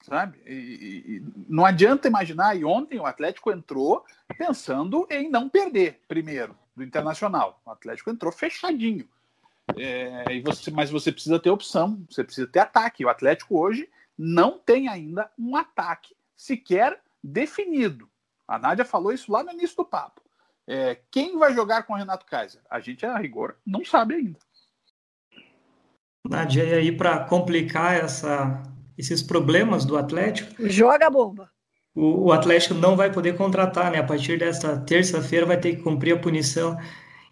[0.06, 0.40] sabe?
[0.46, 2.56] E, e, não adianta imaginar.
[2.56, 4.04] E ontem o Atlético entrou
[4.38, 7.60] pensando em não perder primeiro do Internacional.
[7.64, 9.08] O Atlético entrou fechadinho.
[9.76, 13.04] É, e você, mas você precisa ter opção, você precisa ter ataque.
[13.04, 18.08] O Atlético hoje não tem ainda um ataque sequer definido.
[18.46, 20.22] A Nádia falou isso lá no início do papo.
[20.68, 22.60] É, quem vai jogar com o Renato Kaiser?
[22.70, 24.38] A gente, a rigor, não sabe ainda.
[26.28, 28.62] Nádia, e aí para complicar essa
[28.96, 30.68] esses problemas do Atlético.
[30.68, 31.50] Joga a bomba.
[31.94, 33.98] O, o Atlético não vai poder contratar, né?
[33.98, 36.76] A partir desta terça-feira vai ter que cumprir a punição.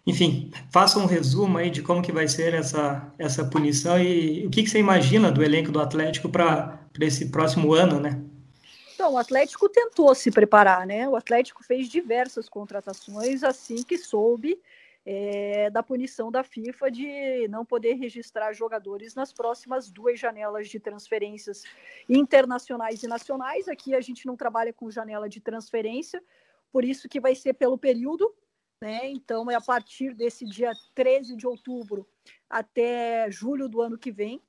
[0.05, 4.51] Enfim, faça um resumo aí de como que vai ser essa, essa punição e o
[4.51, 8.21] que, que você imagina do elenco do Atlético para esse próximo ano, né?
[8.93, 11.09] Então, o Atlético tentou se preparar, né?
[11.09, 14.59] O Atlético fez diversas contratações assim que soube
[15.05, 20.79] é, da punição da FIFA de não poder registrar jogadores nas próximas duas janelas de
[20.79, 21.63] transferências
[22.09, 23.67] internacionais e nacionais.
[23.67, 26.23] Aqui a gente não trabalha com janela de transferência,
[26.71, 28.33] por isso que vai ser pelo período,
[28.81, 29.09] né?
[29.09, 32.07] Então é a partir desse dia 13 de outubro
[32.49, 34.41] até julho do ano que vem.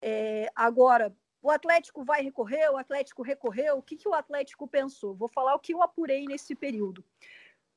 [0.00, 5.14] É, agora, o Atlético vai recorrer, o Atlético recorreu, o que, que o Atlético pensou?
[5.14, 7.04] Vou falar o que eu apurei nesse período.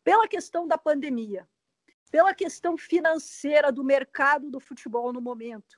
[0.03, 1.47] Pela questão da pandemia,
[2.09, 5.77] pela questão financeira do mercado do futebol no momento,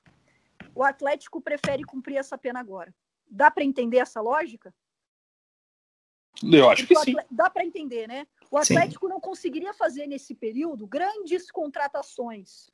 [0.74, 2.94] o Atlético prefere cumprir essa pena agora.
[3.28, 4.72] Dá para entender essa lógica?
[6.42, 7.14] Eu acho que sim.
[7.30, 8.26] Dá para entender, né?
[8.50, 9.12] O Atlético sim.
[9.12, 12.70] não conseguiria fazer nesse período grandes contratações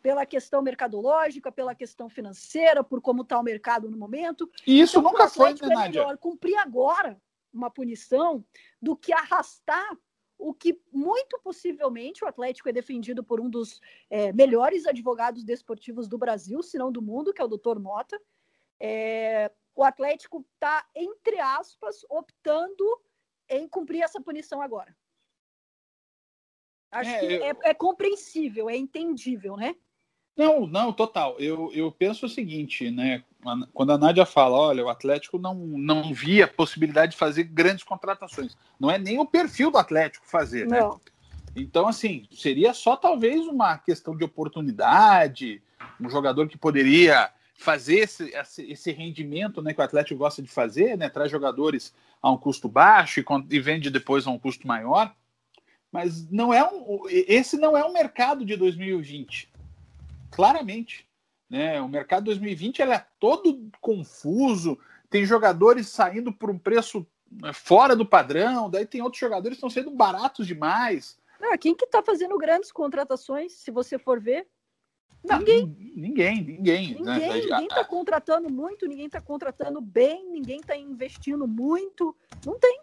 [0.00, 4.50] pela questão mercadológica, pela questão financeira, por como está o mercado no momento.
[4.66, 7.20] E isso então, nunca foi, né, é melhor cumprir agora
[7.52, 8.44] uma punição
[8.80, 9.96] do que arrastar
[10.38, 16.06] o que muito possivelmente o Atlético é defendido por um dos é, melhores advogados desportivos
[16.06, 18.20] do Brasil, se não do mundo, que é o doutor Mota.
[18.78, 22.84] É, o Atlético está, entre aspas, optando
[23.48, 24.92] em cumprir essa punição agora.
[26.90, 27.44] Acho é, que eu...
[27.44, 29.76] é, é compreensível, é entendível, né?
[30.36, 31.36] Não, não, total.
[31.38, 33.22] Eu, eu penso o seguinte, né?
[33.72, 38.56] Quando a Nádia fala, olha, o Atlético não, não via possibilidade de fazer grandes contratações.
[38.80, 40.80] Não é nem o perfil do Atlético fazer, né?
[40.80, 40.94] não.
[40.94, 41.00] né?
[41.54, 45.62] Então, assim, seria só talvez uma questão de oportunidade,
[46.00, 50.96] um jogador que poderia fazer esse, esse rendimento né, que o Atlético gosta de fazer,
[50.96, 51.08] né?
[51.10, 51.92] Traz jogadores
[52.22, 55.12] a um custo baixo e, e vende depois a um custo maior.
[55.90, 59.50] Mas não é um, esse não é o mercado de 2020
[60.30, 61.08] claramente.
[61.50, 61.80] Né?
[61.80, 64.78] O mercado 2020 é todo confuso,
[65.10, 69.66] tem jogadores saindo por um preço né, fora do padrão, daí tem outros jogadores que
[69.66, 71.18] estão sendo baratos demais.
[71.40, 74.46] Não, quem que está fazendo grandes contratações, se você for ver?
[75.24, 75.76] Não, ninguém.
[75.96, 76.94] Ninguém, ninguém.
[76.94, 77.34] Ninguém né?
[77.34, 82.14] ninguém está contratando muito, ninguém está contratando bem, ninguém está investindo muito.
[82.46, 82.80] Não tem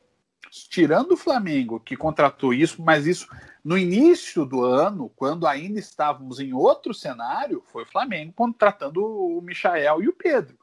[0.49, 3.27] tirando o Flamengo, que contratou isso, mas isso
[3.63, 9.41] no início do ano, quando ainda estávamos em outro cenário, foi o Flamengo contratando o
[9.41, 10.57] Michael e o Pedro.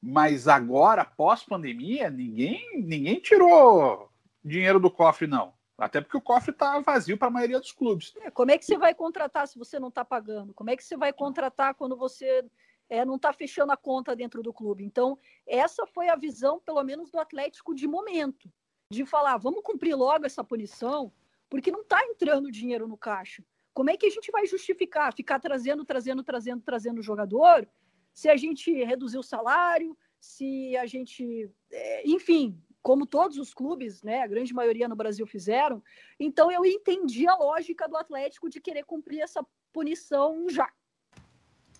[0.00, 4.10] Mas agora, pós-pandemia, ninguém, ninguém tirou
[4.44, 5.52] dinheiro do cofre, não.
[5.78, 8.14] Até porque o cofre está vazio para a maioria dos clubes.
[8.20, 10.54] É, como é que você vai contratar se você não está pagando?
[10.54, 12.44] Como é que você vai contratar quando você
[12.88, 14.84] é, não está fechando a conta dentro do clube?
[14.84, 18.50] Então, essa foi a visão, pelo menos, do Atlético de momento
[18.92, 21.10] de falar, vamos cumprir logo essa punição,
[21.48, 23.42] porque não está entrando dinheiro no caixa.
[23.72, 27.66] Como é que a gente vai justificar ficar trazendo, trazendo, trazendo, trazendo o jogador,
[28.12, 34.02] se a gente reduzir o salário, se a gente, é, enfim, como todos os clubes,
[34.02, 35.82] né, a grande maioria no Brasil fizeram.
[36.18, 40.68] Então eu entendi a lógica do Atlético de querer cumprir essa punição já.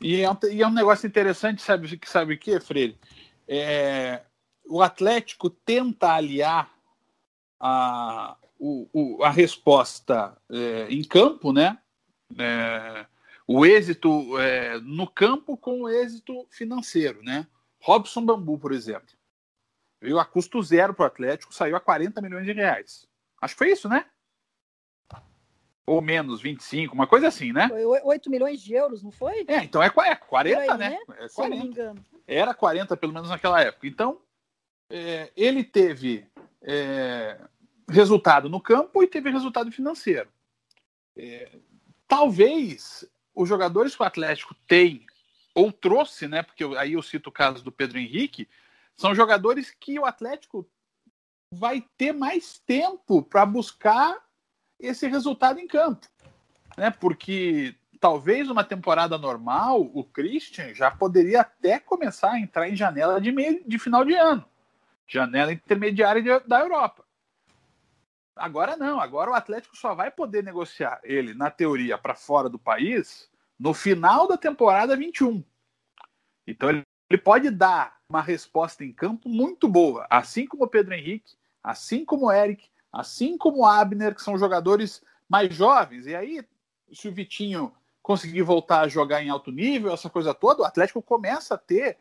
[0.01, 2.99] E é um, e é um negócio interessante, sabe que sabe o que, Freire?
[3.47, 4.22] É,
[4.64, 6.72] o Atlético tenta aliar
[7.61, 11.79] a, o, o, a resposta é, em campo, né?
[12.39, 13.07] É,
[13.47, 17.47] o êxito é, no campo com o êxito financeiro, né?
[17.81, 19.14] Robson Bambu, por exemplo,
[20.03, 23.07] veio a custo zero para o Atlético, saiu a 40 milhões de reais.
[23.41, 24.05] Acho que foi isso, né?
[25.85, 27.69] ou menos, 25, uma coisa assim, né?
[27.69, 29.45] Foi 8 milhões de euros, não foi?
[29.49, 30.91] É, então é, é 40, aí, né?
[30.91, 30.99] né?
[31.19, 31.57] É Se eu não 40.
[31.57, 32.05] me engano.
[32.27, 33.87] Era 40, pelo menos naquela época.
[33.89, 34.21] Então,
[34.89, 36.25] é, ele teve
[36.63, 37.37] é,
[37.89, 40.29] resultado no campo e teve resultado financeiro.
[41.17, 41.59] É,
[42.07, 45.05] talvez os jogadores que o Atlético tem
[45.53, 46.45] ou trouxe, né?
[46.45, 48.49] Porque eu- aí eu cito o caso do Pedro Henrique,
[48.97, 50.68] são jogadores que o Atlético
[51.53, 54.18] vai ter mais tempo para buscar
[54.78, 56.07] esse resultado em campo,
[56.76, 56.90] né?
[56.90, 63.20] Porque talvez uma temporada normal, o Christian já poderia até começar a entrar em janela
[63.20, 64.45] de meio de final de ano,
[65.07, 67.05] janela intermediária de- da Europa.
[68.34, 72.59] Agora não, agora o Atlético só vai poder negociar ele, na teoria, para fora do
[72.59, 75.45] país no final da temporada 21.
[76.47, 76.82] Então ele,
[77.13, 82.07] ele pode dar uma resposta em campo muito boa, assim como o Pedro Henrique, assim
[82.07, 86.07] como o Eric, assim como o Abner, que são jogadores mais jovens.
[86.07, 86.43] E aí,
[86.91, 87.71] se o Vitinho
[88.03, 91.99] conseguir voltar a jogar em alto nível, essa coisa toda, o Atlético começa a ter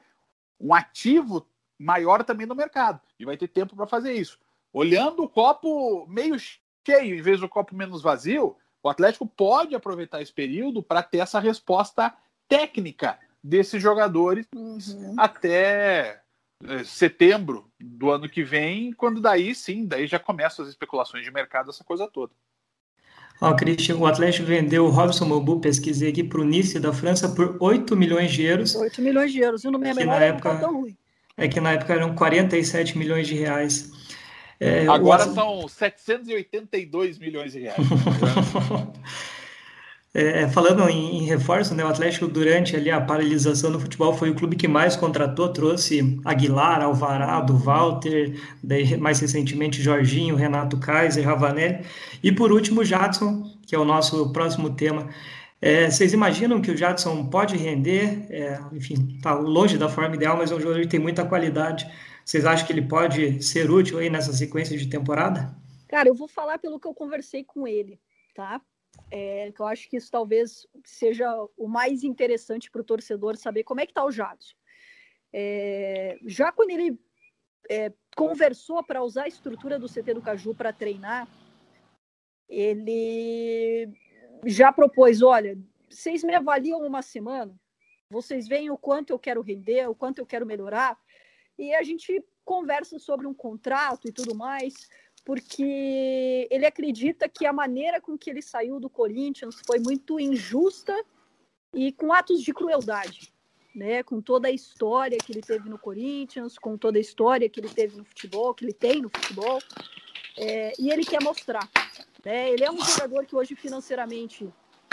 [0.57, 1.45] um ativo
[1.77, 4.39] maior também no mercado e vai ter tempo para fazer isso.
[4.71, 10.21] Olhando o copo meio cheio em vez do copo menos vazio, o Atlético pode aproveitar
[10.21, 12.13] esse período para ter essa resposta
[12.47, 15.15] técnica desses jogadores Uhum.
[15.17, 16.21] até
[16.63, 21.31] eh, setembro do ano que vem, quando daí sim, daí já começam as especulações de
[21.31, 22.31] mercado, essa coisa toda.
[23.41, 27.27] Ó, Christian, o Atlético vendeu o Robson Mobu, pesquisei aqui, para o Nice da França
[27.29, 28.75] por 8 milhões de euros.
[28.75, 29.63] 8 milhões de euros.
[29.63, 30.95] E no minha Que na não época- tá tão ruim.
[31.35, 33.89] É que na época eram 47 milhões de reais.
[34.59, 37.77] É, o Agora At- são 782 milhões de reais.
[40.13, 44.29] É, falando em, em reforço, né, o Atlético durante ali a paralisação do futebol foi
[44.29, 51.25] o clube que mais contratou, trouxe Aguilar, Alvarado, Walter, daí mais recentemente Jorginho, Renato Kaiser,
[51.25, 51.85] Ravanelli
[52.21, 55.07] e por último Jadson, que é o nosso próximo tema.
[55.61, 58.25] É, vocês imaginam que o Jadson pode render?
[58.29, 61.87] É, enfim, está longe da forma ideal, mas é um jogador que tem muita qualidade.
[62.25, 65.55] Vocês acham que ele pode ser útil aí nessa sequência de temporada?
[65.87, 67.99] Cara, eu vou falar pelo que eu conversei com ele,
[68.35, 68.59] tá?
[69.09, 73.81] É, eu acho que isso talvez seja o mais interessante para o torcedor saber como
[73.81, 74.55] é que tá o Jadson.
[75.33, 76.99] É, já quando ele
[77.69, 81.27] é, conversou para usar a estrutura do CT do Caju para treinar,
[82.49, 83.89] ele
[84.45, 85.57] já propôs, olha,
[85.89, 87.57] vocês me avaliam uma semana,
[88.09, 90.97] vocês veem o quanto eu quero render, o quanto eu quero melhorar,
[91.57, 94.89] e a gente conversa sobre um contrato e tudo mais,
[95.23, 100.95] porque ele acredita que a maneira com que ele saiu do Corinthians foi muito injusta
[101.73, 103.31] e com atos de crueldade,
[103.73, 104.03] né?
[104.03, 107.69] Com toda a história que ele teve no Corinthians, com toda a história que ele
[107.69, 109.59] teve no futebol, que ele tem no futebol,
[110.37, 111.69] é, e ele quer mostrar.
[112.25, 112.49] Né?
[112.51, 114.49] Ele é um jogador que hoje financeiramente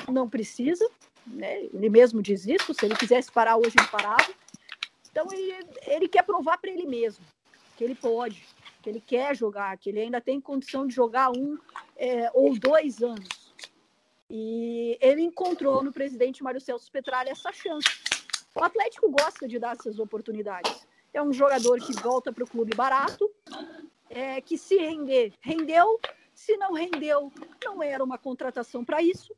[0.09, 0.89] não precisa,
[1.27, 1.65] né?
[1.65, 2.75] Ele mesmo diz isso.
[2.75, 4.33] Se ele quisesse parar hoje ele parava.
[5.11, 7.25] Então ele, ele quer provar para ele mesmo
[7.79, 8.45] que ele pode,
[8.89, 11.59] que ele quer jogar, que ele ainda tem condição de jogar um
[11.97, 13.53] é, ou dois anos.
[14.31, 17.89] E ele encontrou no presidente Mário Celso Petralha essa chance.
[18.55, 20.87] O Atlético gosta de dar essas oportunidades.
[21.13, 23.31] É um jogador que volta para o clube barato,
[24.09, 26.01] é, que se render, rendeu.
[26.35, 27.33] Se não rendeu,
[27.65, 29.35] não era uma contratação para isso.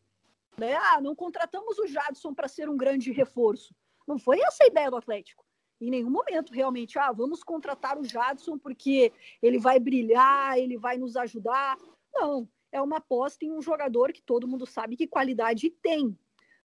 [0.57, 0.75] Né?
[0.75, 3.75] Ah, não contratamos o Jadson para ser um grande reforço.
[4.07, 5.45] Não foi essa a ideia do Atlético
[5.81, 9.13] em nenhum momento realmente, ah, vamos contratar o Jadson porque
[9.43, 11.79] ele vai brilhar, ele vai nos ajudar.
[12.13, 16.17] Não, é uma aposta em um jogador que todo mundo sabe que qualidade tem.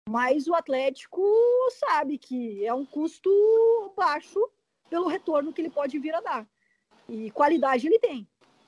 [0.08, 1.22] Mas o Atlético
[1.72, 3.30] sabe que é um custo
[3.96, 4.40] baixo
[4.90, 6.50] pelo retorno que ele pode vir a dar.
[7.08, 8.28] E qualidade ele tem.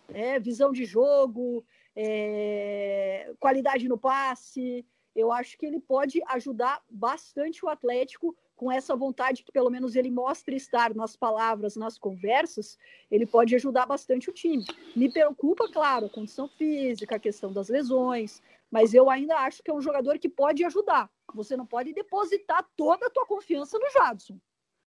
[0.10, 1.64] É, visão de jogo,
[1.96, 4.86] é, qualidade no passe.
[5.16, 9.96] Eu acho que ele pode ajudar bastante o Atlético com essa vontade que pelo menos
[9.96, 12.78] ele mostra estar nas palavras, nas conversas,
[13.10, 14.64] ele pode ajudar bastante o time.
[14.96, 18.40] Me preocupa, claro, a condição física, a questão das lesões,
[18.70, 21.10] mas eu ainda acho que é um jogador que pode ajudar.
[21.34, 24.38] Você não pode depositar toda a tua confiança no Jadson,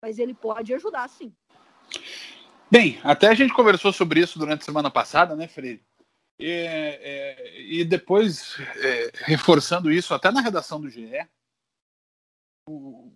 [0.01, 1.35] mas ele pode ajudar sim.
[2.71, 5.83] Bem, até a gente conversou sobre isso durante a semana passada, né, Freire?
[6.39, 11.27] E, é, e depois, é, reforçando isso, até na redação do GE,
[12.67, 13.11] o,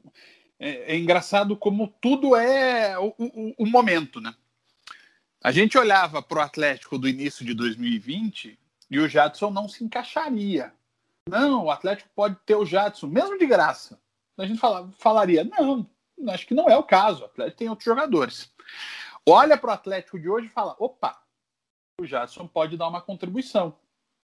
[0.61, 4.31] é, é, engraçado como tudo é o, o, o momento, né?
[5.43, 8.59] A gente olhava para o Atlético do início de 2020
[8.91, 10.71] e o Jadson não se encaixaria.
[11.27, 13.99] Não, o Atlético pode ter o Jadson, mesmo de graça.
[14.37, 15.89] A gente fala, falaria, não,
[16.29, 17.23] acho que não é o caso.
[17.23, 18.53] O Atlético tem outros jogadores.
[19.27, 21.19] Olha para o Atlético de hoje e fala, opa,
[21.99, 23.75] o Jadson pode dar uma contribuição.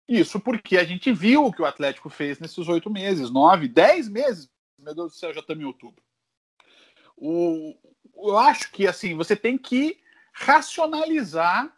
[0.08, 4.08] Isso porque a gente viu o que o Atlético fez nesses oito meses, nove, dez
[4.08, 4.48] meses.
[4.78, 6.00] Meu Deus do céu, já estamos em outubro.
[7.20, 7.76] O,
[8.16, 10.00] eu acho que assim você tem que
[10.32, 11.70] racionalizar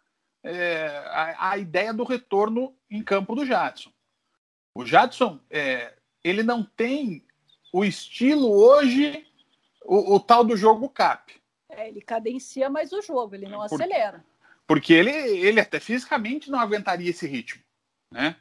[0.43, 3.91] é, a, a, ideia do retorno em campo do Jadson.
[4.73, 7.25] O Jadson é, ele não tem
[7.71, 9.27] o estilo hoje,
[9.83, 11.33] o, o tal do jogo cap.
[11.69, 14.23] É, ele cadencia mais o jogo, ele não Por, acelera.
[14.65, 17.63] Porque ele, ele até fisicamente não aguentaria esse ritmo
[18.13, 18.35] né?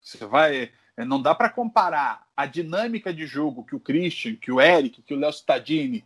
[0.00, 4.60] Você vai, não dá para comparar a dinâmica de jogo que o Christian, que o
[4.60, 6.04] Eric, que o Léo Cittadini,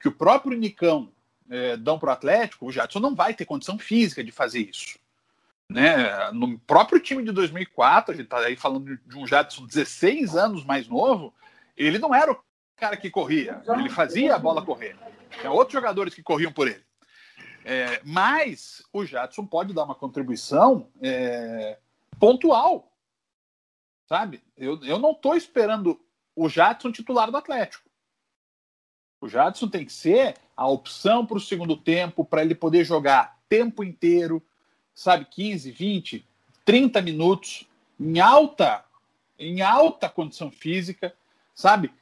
[0.00, 1.12] que o próprio Nicão
[1.50, 2.66] é, dão para o Atlético.
[2.66, 4.98] O Jadson não vai ter condição física de fazer isso.
[5.68, 6.30] Né?
[6.32, 10.64] No próprio time de 2004, a gente está aí falando de um Jadson 16 anos
[10.64, 11.34] mais novo,
[11.76, 12.40] ele não era o
[12.76, 14.96] cara que corria, ele fazia a bola correr.
[15.38, 16.82] Tinha outros jogadores que corriam por ele.
[17.64, 21.78] É, mas o Jadson pode dar uma contribuição é,
[22.18, 22.90] pontual.
[24.08, 24.42] Sabe?
[24.56, 26.00] Eu, eu não estou esperando
[26.34, 27.87] o Jadson titular do Atlético.
[29.20, 33.38] O Jadson tem que ser a opção para o segundo tempo, para ele poder jogar
[33.48, 34.42] tempo inteiro,
[34.94, 36.26] sabe, 15, 20,
[36.64, 37.66] 30 minutos,
[37.98, 38.84] em alta,
[39.38, 41.14] em alta condição física,
[41.54, 41.92] sabe?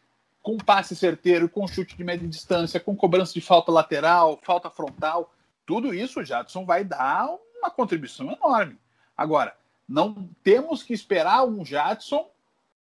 [0.43, 5.33] Com passe certeiro, com chute de média distância, com cobrança de falta lateral, falta frontal.
[5.65, 8.79] Tudo isso o Jadson vai dar uma contribuição enorme.
[9.17, 9.57] Agora,
[9.89, 12.29] não temos que esperar um Jadson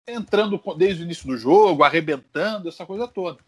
[0.07, 3.39] entrando desde o início do jogo, arrebentando, essa coisa toda.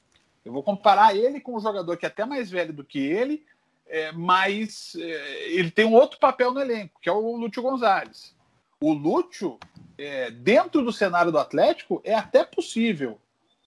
[0.46, 3.44] Eu vou comparar ele com um jogador que é até mais velho do que ele,
[3.88, 8.36] é, mas é, ele tem um outro papel no elenco, que é o Lúcio Gonzalez.
[8.80, 9.58] O Lúcio,
[9.98, 13.20] é, dentro do cenário do Atlético, é até possível,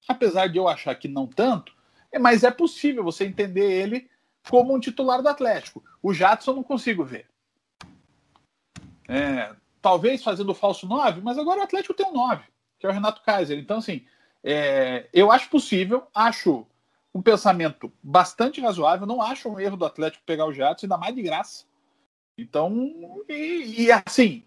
[0.06, 1.72] apesar de eu achar que não tanto,
[2.12, 4.08] é, mas é possível você entender ele
[4.48, 5.84] como um titular do Atlético.
[6.00, 7.26] O Jadson não consigo ver.
[9.08, 12.44] É, talvez fazendo o falso 9, mas agora o Atlético tem um 9,
[12.78, 13.58] que é o Renato Kaiser.
[13.58, 14.04] Então, assim,
[14.42, 16.66] é, eu acho possível, acho
[17.14, 21.14] um pensamento bastante razoável, não acho um erro do Atlético pegar o Jadson, ainda mais
[21.14, 21.64] de graça.
[22.36, 24.44] Então, e, e assim,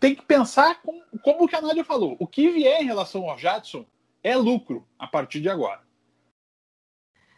[0.00, 3.38] tem que pensar com, como que a Nádia falou, o que vier em relação ao
[3.38, 3.84] Jadson
[4.22, 5.80] é lucro a partir de agora.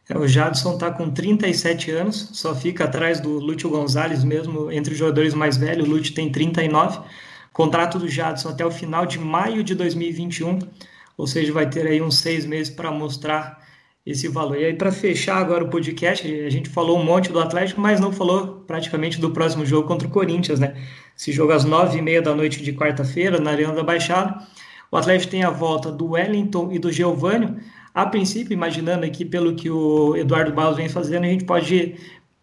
[0.08, 4.92] É, o Jadson está com 37 anos, só fica atrás do Lúcio Gonzalez mesmo, entre
[4.92, 7.00] os jogadores mais velhos, o Lúcio tem 39.
[7.52, 10.60] Contrato do Jadson até o final de maio de 2021,
[11.16, 13.64] ou seja, vai ter aí uns seis meses para mostrar
[14.04, 14.56] esse valor.
[14.56, 17.98] E aí, para fechar agora o podcast, a gente falou um monte do Atlético, mas
[17.98, 20.76] não falou praticamente do próximo jogo contra o Corinthians, né?
[21.16, 24.46] Esse jogo às nove e meia da noite de quarta-feira, na Arena da Baixada.
[24.92, 27.56] O Atlético tem a volta do Wellington e do Geovânio.
[27.92, 31.96] A princípio, imaginando aqui pelo que o Eduardo Barros vem fazendo, a gente pode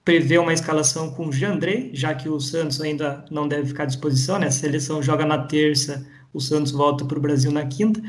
[0.03, 4.38] prevê uma escalação com Jandrei, já que o Santos ainda não deve ficar à disposição,
[4.38, 4.47] né?
[4.47, 8.01] A seleção joga na terça, o Santos volta para o Brasil na quinta.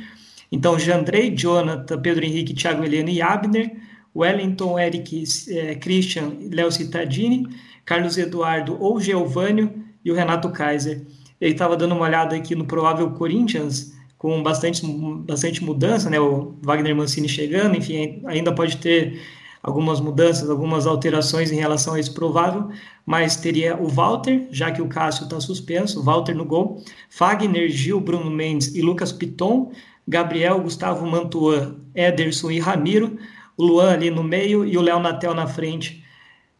[0.51, 3.77] Então, Jandrei, Jonathan, Pedro Henrique, Thiago Heleno e Abner,
[4.15, 7.49] Wellington, Eric, é, Christian, Léo Cittadini,
[7.85, 9.73] Carlos Eduardo ou Geovânio
[10.05, 11.03] e o Renato Kaiser.
[11.41, 14.87] Ele estava dando uma olhada aqui no provável Corinthians, com bastante,
[15.27, 16.19] bastante mudança, né?
[16.19, 19.21] O Wagner Mancini chegando, enfim, ainda pode ter
[19.63, 22.69] algumas mudanças, algumas alterações em relação a esse provável,
[23.05, 28.01] mas teria o Walter, já que o Cássio está suspenso, Walter no gol, Fagner, Gil,
[28.01, 29.73] Bruno Mendes e Lucas Piton,
[30.07, 33.19] Gabriel, Gustavo Mantuan, Ederson e Ramiro,
[33.57, 36.05] o Luan ali no meio e o Léo Natel na frente.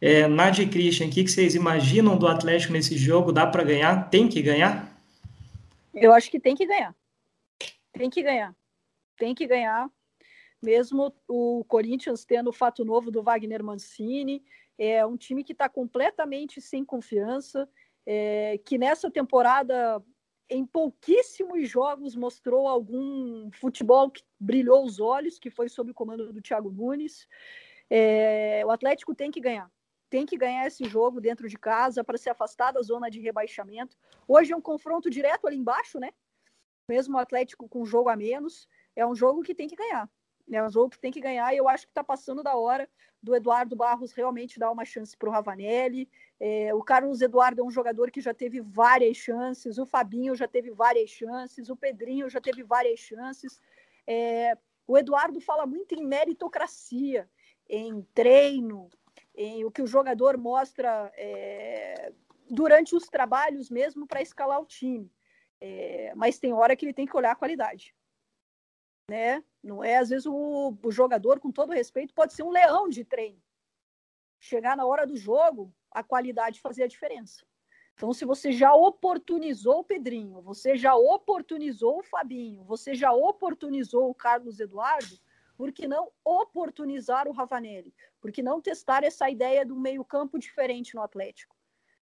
[0.01, 3.31] É, Nadia e Christian, o que, vocês imaginam do Atlético nesse jogo?
[3.31, 4.09] Dá para ganhar?
[4.09, 4.93] Tem que ganhar?
[5.93, 6.93] Eu acho que tem que ganhar.
[7.93, 8.53] Tem que ganhar.
[9.17, 9.89] Tem que ganhar
[10.65, 14.43] mesmo o Corinthians tendo o fato novo do Wagner Mancini,
[14.77, 17.69] é um time que está completamente sem confiança,
[18.05, 20.03] é, que nessa temporada,
[20.49, 26.31] em pouquíssimos jogos, mostrou algum futebol que brilhou os olhos, que foi sob o comando
[26.31, 27.27] do Thiago Nunes.
[27.89, 29.71] É, o Atlético tem que ganhar.
[30.09, 33.97] Tem que ganhar esse jogo dentro de casa para se afastar da zona de rebaixamento.
[34.27, 36.11] Hoje é um confronto direto ali embaixo, né?
[36.87, 38.67] Mesmo o Atlético com um jogo a menos.
[38.95, 40.09] É um jogo que tem que ganhar.
[40.51, 42.87] É um jogo que tem que ganhar e eu acho que está passando da hora
[43.21, 46.07] do Eduardo Barros realmente dar uma chance para o Ravanelli.
[46.39, 50.47] É, o Carlos Eduardo é um jogador que já teve várias chances, o Fabinho já
[50.47, 53.59] teve várias chances, o Pedrinho já teve várias chances.
[54.05, 54.55] É,
[54.87, 57.27] o Eduardo fala muito em meritocracia,
[57.67, 58.89] em treino,
[59.33, 62.13] em o que o jogador mostra é,
[62.47, 65.11] durante os trabalhos mesmo para escalar o time.
[65.59, 67.95] É, mas tem hora que ele tem que olhar a qualidade
[69.07, 69.43] né?
[69.65, 73.03] Não é, às vezes, o, o jogador, com todo respeito, pode ser um leão de
[73.03, 73.41] treino.
[74.39, 77.43] Chegar na hora do jogo, a qualidade fazer a diferença.
[77.95, 84.09] Então, se você já oportunizou o Pedrinho, você já oportunizou o Fabinho, você já oportunizou
[84.09, 85.17] o Carlos Eduardo,
[85.57, 87.93] por que não oportunizar o Ravanelli?
[88.19, 91.55] Por que não testar essa ideia de um meio-campo diferente no Atlético?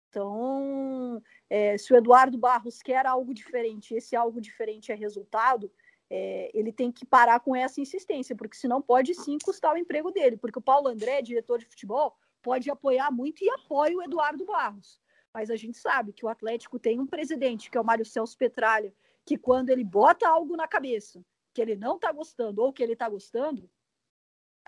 [0.09, 5.72] Então, é, se o Eduardo Barros quer algo diferente, esse algo diferente é resultado,
[6.16, 10.11] é, ele tem que parar com essa insistência, porque senão pode sim custar o emprego
[10.11, 14.45] dele, porque o Paulo André, diretor de futebol, pode apoiar muito e apoia o Eduardo
[14.45, 15.01] Barros.
[15.34, 18.38] Mas a gente sabe que o Atlético tem um presidente, que é o Mário Celso
[18.38, 18.93] Petralha,
[19.26, 22.93] que quando ele bota algo na cabeça que ele não está gostando ou que ele
[22.93, 23.68] está gostando,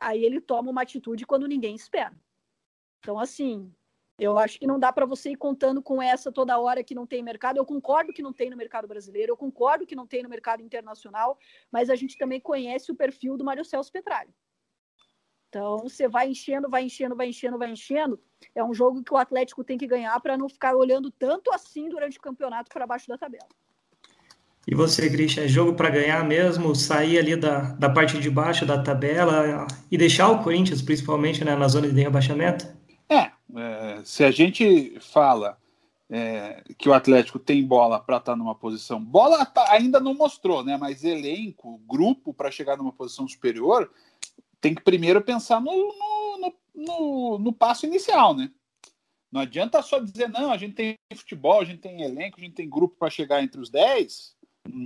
[0.01, 2.19] aí ele toma uma atitude quando ninguém espera.
[3.01, 3.71] Então, assim,
[4.17, 7.05] eu acho que não dá para você ir contando com essa toda hora que não
[7.05, 7.57] tem mercado.
[7.57, 10.63] Eu concordo que não tem no mercado brasileiro, eu concordo que não tem no mercado
[10.63, 11.37] internacional,
[11.71, 14.33] mas a gente também conhece o perfil do Mário Celso Petralha.
[15.49, 18.19] Então, você vai enchendo, vai enchendo, vai enchendo, vai enchendo.
[18.53, 21.87] É um jogo que o Atlético tem que ganhar para não ficar olhando tanto assim
[21.87, 23.47] durante o campeonato para baixo da tabela.
[24.67, 28.65] E você, Christian, é jogo para ganhar mesmo, sair ali da, da parte de baixo
[28.65, 32.74] da tabela e deixar o Corinthians, principalmente, né, na zona de rebaixamento?
[33.55, 35.57] É, se a gente fala
[36.09, 40.13] é, que o Atlético tem bola para estar tá numa posição, bola tá, ainda não
[40.13, 43.89] mostrou, né, mas elenco, grupo para chegar numa posição superior,
[44.59, 48.51] tem que primeiro pensar no, no, no, no, passo inicial, né?
[49.31, 52.55] Não adianta só dizer, não, a gente tem futebol, a gente tem elenco, a gente
[52.55, 54.35] tem grupo para chegar entre os 10,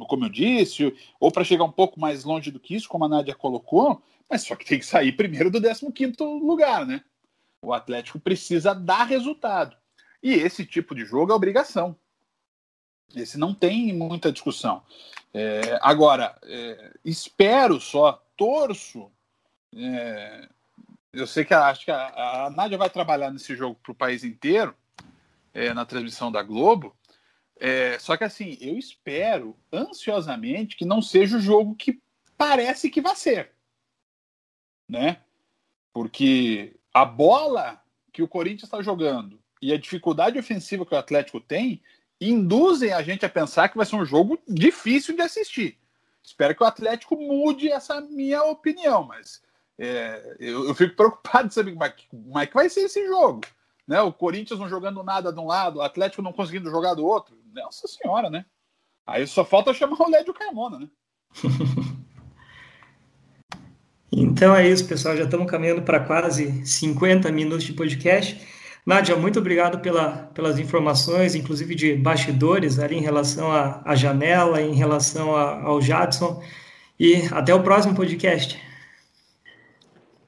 [0.08, 3.10] como eu disse, ou para chegar um pouco mais longe do que isso, como a
[3.10, 7.04] Nádia colocou, mas só que tem que sair primeiro do 15 lugar, né?
[7.62, 9.76] O Atlético precisa dar resultado.
[10.22, 11.96] E esse tipo de jogo é obrigação.
[13.16, 14.84] Esse não tem muita discussão.
[15.34, 19.12] É, agora, é, espero só, torço
[19.76, 20.50] é,
[21.14, 23.96] eu sei que a, acho que a, a Nádia vai trabalhar nesse jogo para o
[23.96, 24.76] país inteiro,
[25.54, 26.96] é, na transmissão da Globo.
[27.60, 32.02] É, só que assim, eu espero ansiosamente que não seja o jogo que
[32.38, 33.52] parece que vai ser.
[34.88, 35.22] Né?
[35.94, 37.82] Porque a bola
[38.12, 41.82] que o Corinthians está jogando e a dificuldade ofensiva que o Atlético tem
[42.20, 45.78] induzem a gente a pensar que vai ser um jogo difícil de assistir.
[46.22, 49.42] Espero que o Atlético mude essa minha opinião, mas
[49.78, 52.82] é, eu, eu, fico preocupado de saber como é, que, como é que vai ser
[52.82, 53.42] esse jogo.
[53.88, 54.02] Né?
[54.02, 57.38] O Corinthians não jogando nada de um lado, o Atlético não conseguindo jogar do outro.
[57.54, 58.46] Nossa senhora, né?
[59.08, 60.90] Aí só falta chamar o Lédio Carmona, né?
[64.12, 65.16] então é isso, pessoal.
[65.16, 68.40] Já estamos caminhando para quase 50 minutos de podcast.
[68.86, 74.74] Nádia, muito obrigado pela, pelas informações, inclusive de bastidores ali em relação à, janela, em
[74.74, 76.42] relação a, ao Jadson.
[77.00, 78.60] E até o próximo podcast.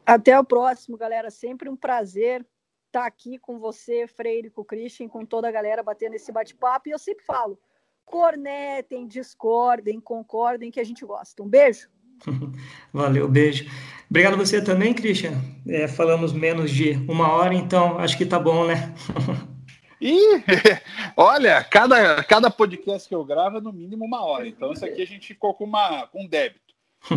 [0.06, 1.32] Até o próximo, galera.
[1.32, 2.46] Sempre um prazer
[2.88, 6.88] estar aqui com você, Freire, com o Christian, com toda a galera batendo esse bate-papo.
[6.88, 7.58] E eu sempre falo:
[8.06, 11.42] cornetem, discordem, concordem, que a gente gosta.
[11.42, 11.90] Um beijo.
[12.94, 13.66] Valeu, beijo.
[14.10, 15.42] Obrigado você também, Christian.
[15.68, 18.94] É, falamos menos de uma hora, então acho que tá bom, né?
[20.02, 20.42] E
[21.16, 24.48] olha, cada, cada podcast que eu gravo é no mínimo uma hora.
[24.48, 26.74] Então, isso aqui a gente ficou com, uma, com um débito.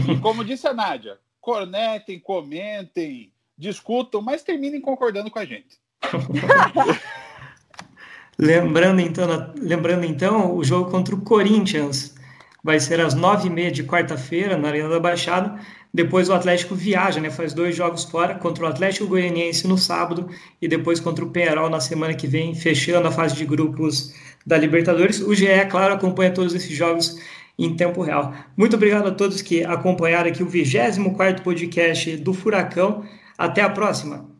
[0.06, 5.78] E como disse a Nádia, cornetem, comentem, discutam, mas terminem concordando com a gente.
[8.38, 9.26] lembrando, então,
[9.56, 12.13] lembrando então, o jogo contra o Corinthians
[12.64, 15.60] vai ser às nove e meia de quarta-feira na Arena da Baixada.
[15.92, 17.30] Depois o Atlético viaja, né?
[17.30, 20.28] Faz dois jogos fora contra o Atlético Goianiense no sábado
[20.60, 24.14] e depois contra o Penharol na semana que vem, fechando a fase de grupos
[24.46, 25.20] da Libertadores.
[25.20, 27.20] O GE, claro, acompanha todos esses jogos
[27.58, 28.34] em tempo real.
[28.56, 33.04] Muito obrigado a todos que acompanharam aqui o 24º podcast do Furacão.
[33.36, 34.33] Até a próxima!